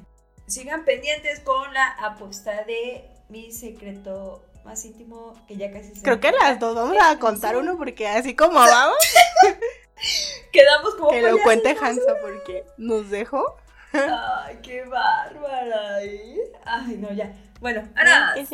[0.47, 6.21] Sigan pendientes con la apuesta de mi secreto más íntimo que ya casi se Creo
[6.21, 8.97] que las dos vamos a contar uno porque así como vamos.
[10.53, 13.57] Quedamos como que lo cuente Hansa porque nos dejó.
[13.93, 16.03] Ay, qué bárbara.
[16.03, 16.53] ¿eh?
[16.65, 17.33] Ay, no, ya.
[17.61, 18.33] Bueno, Ana.
[18.35, 18.45] Que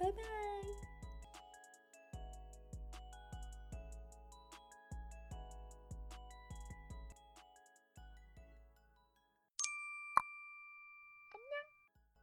[0.00, 0.35] Bye bye.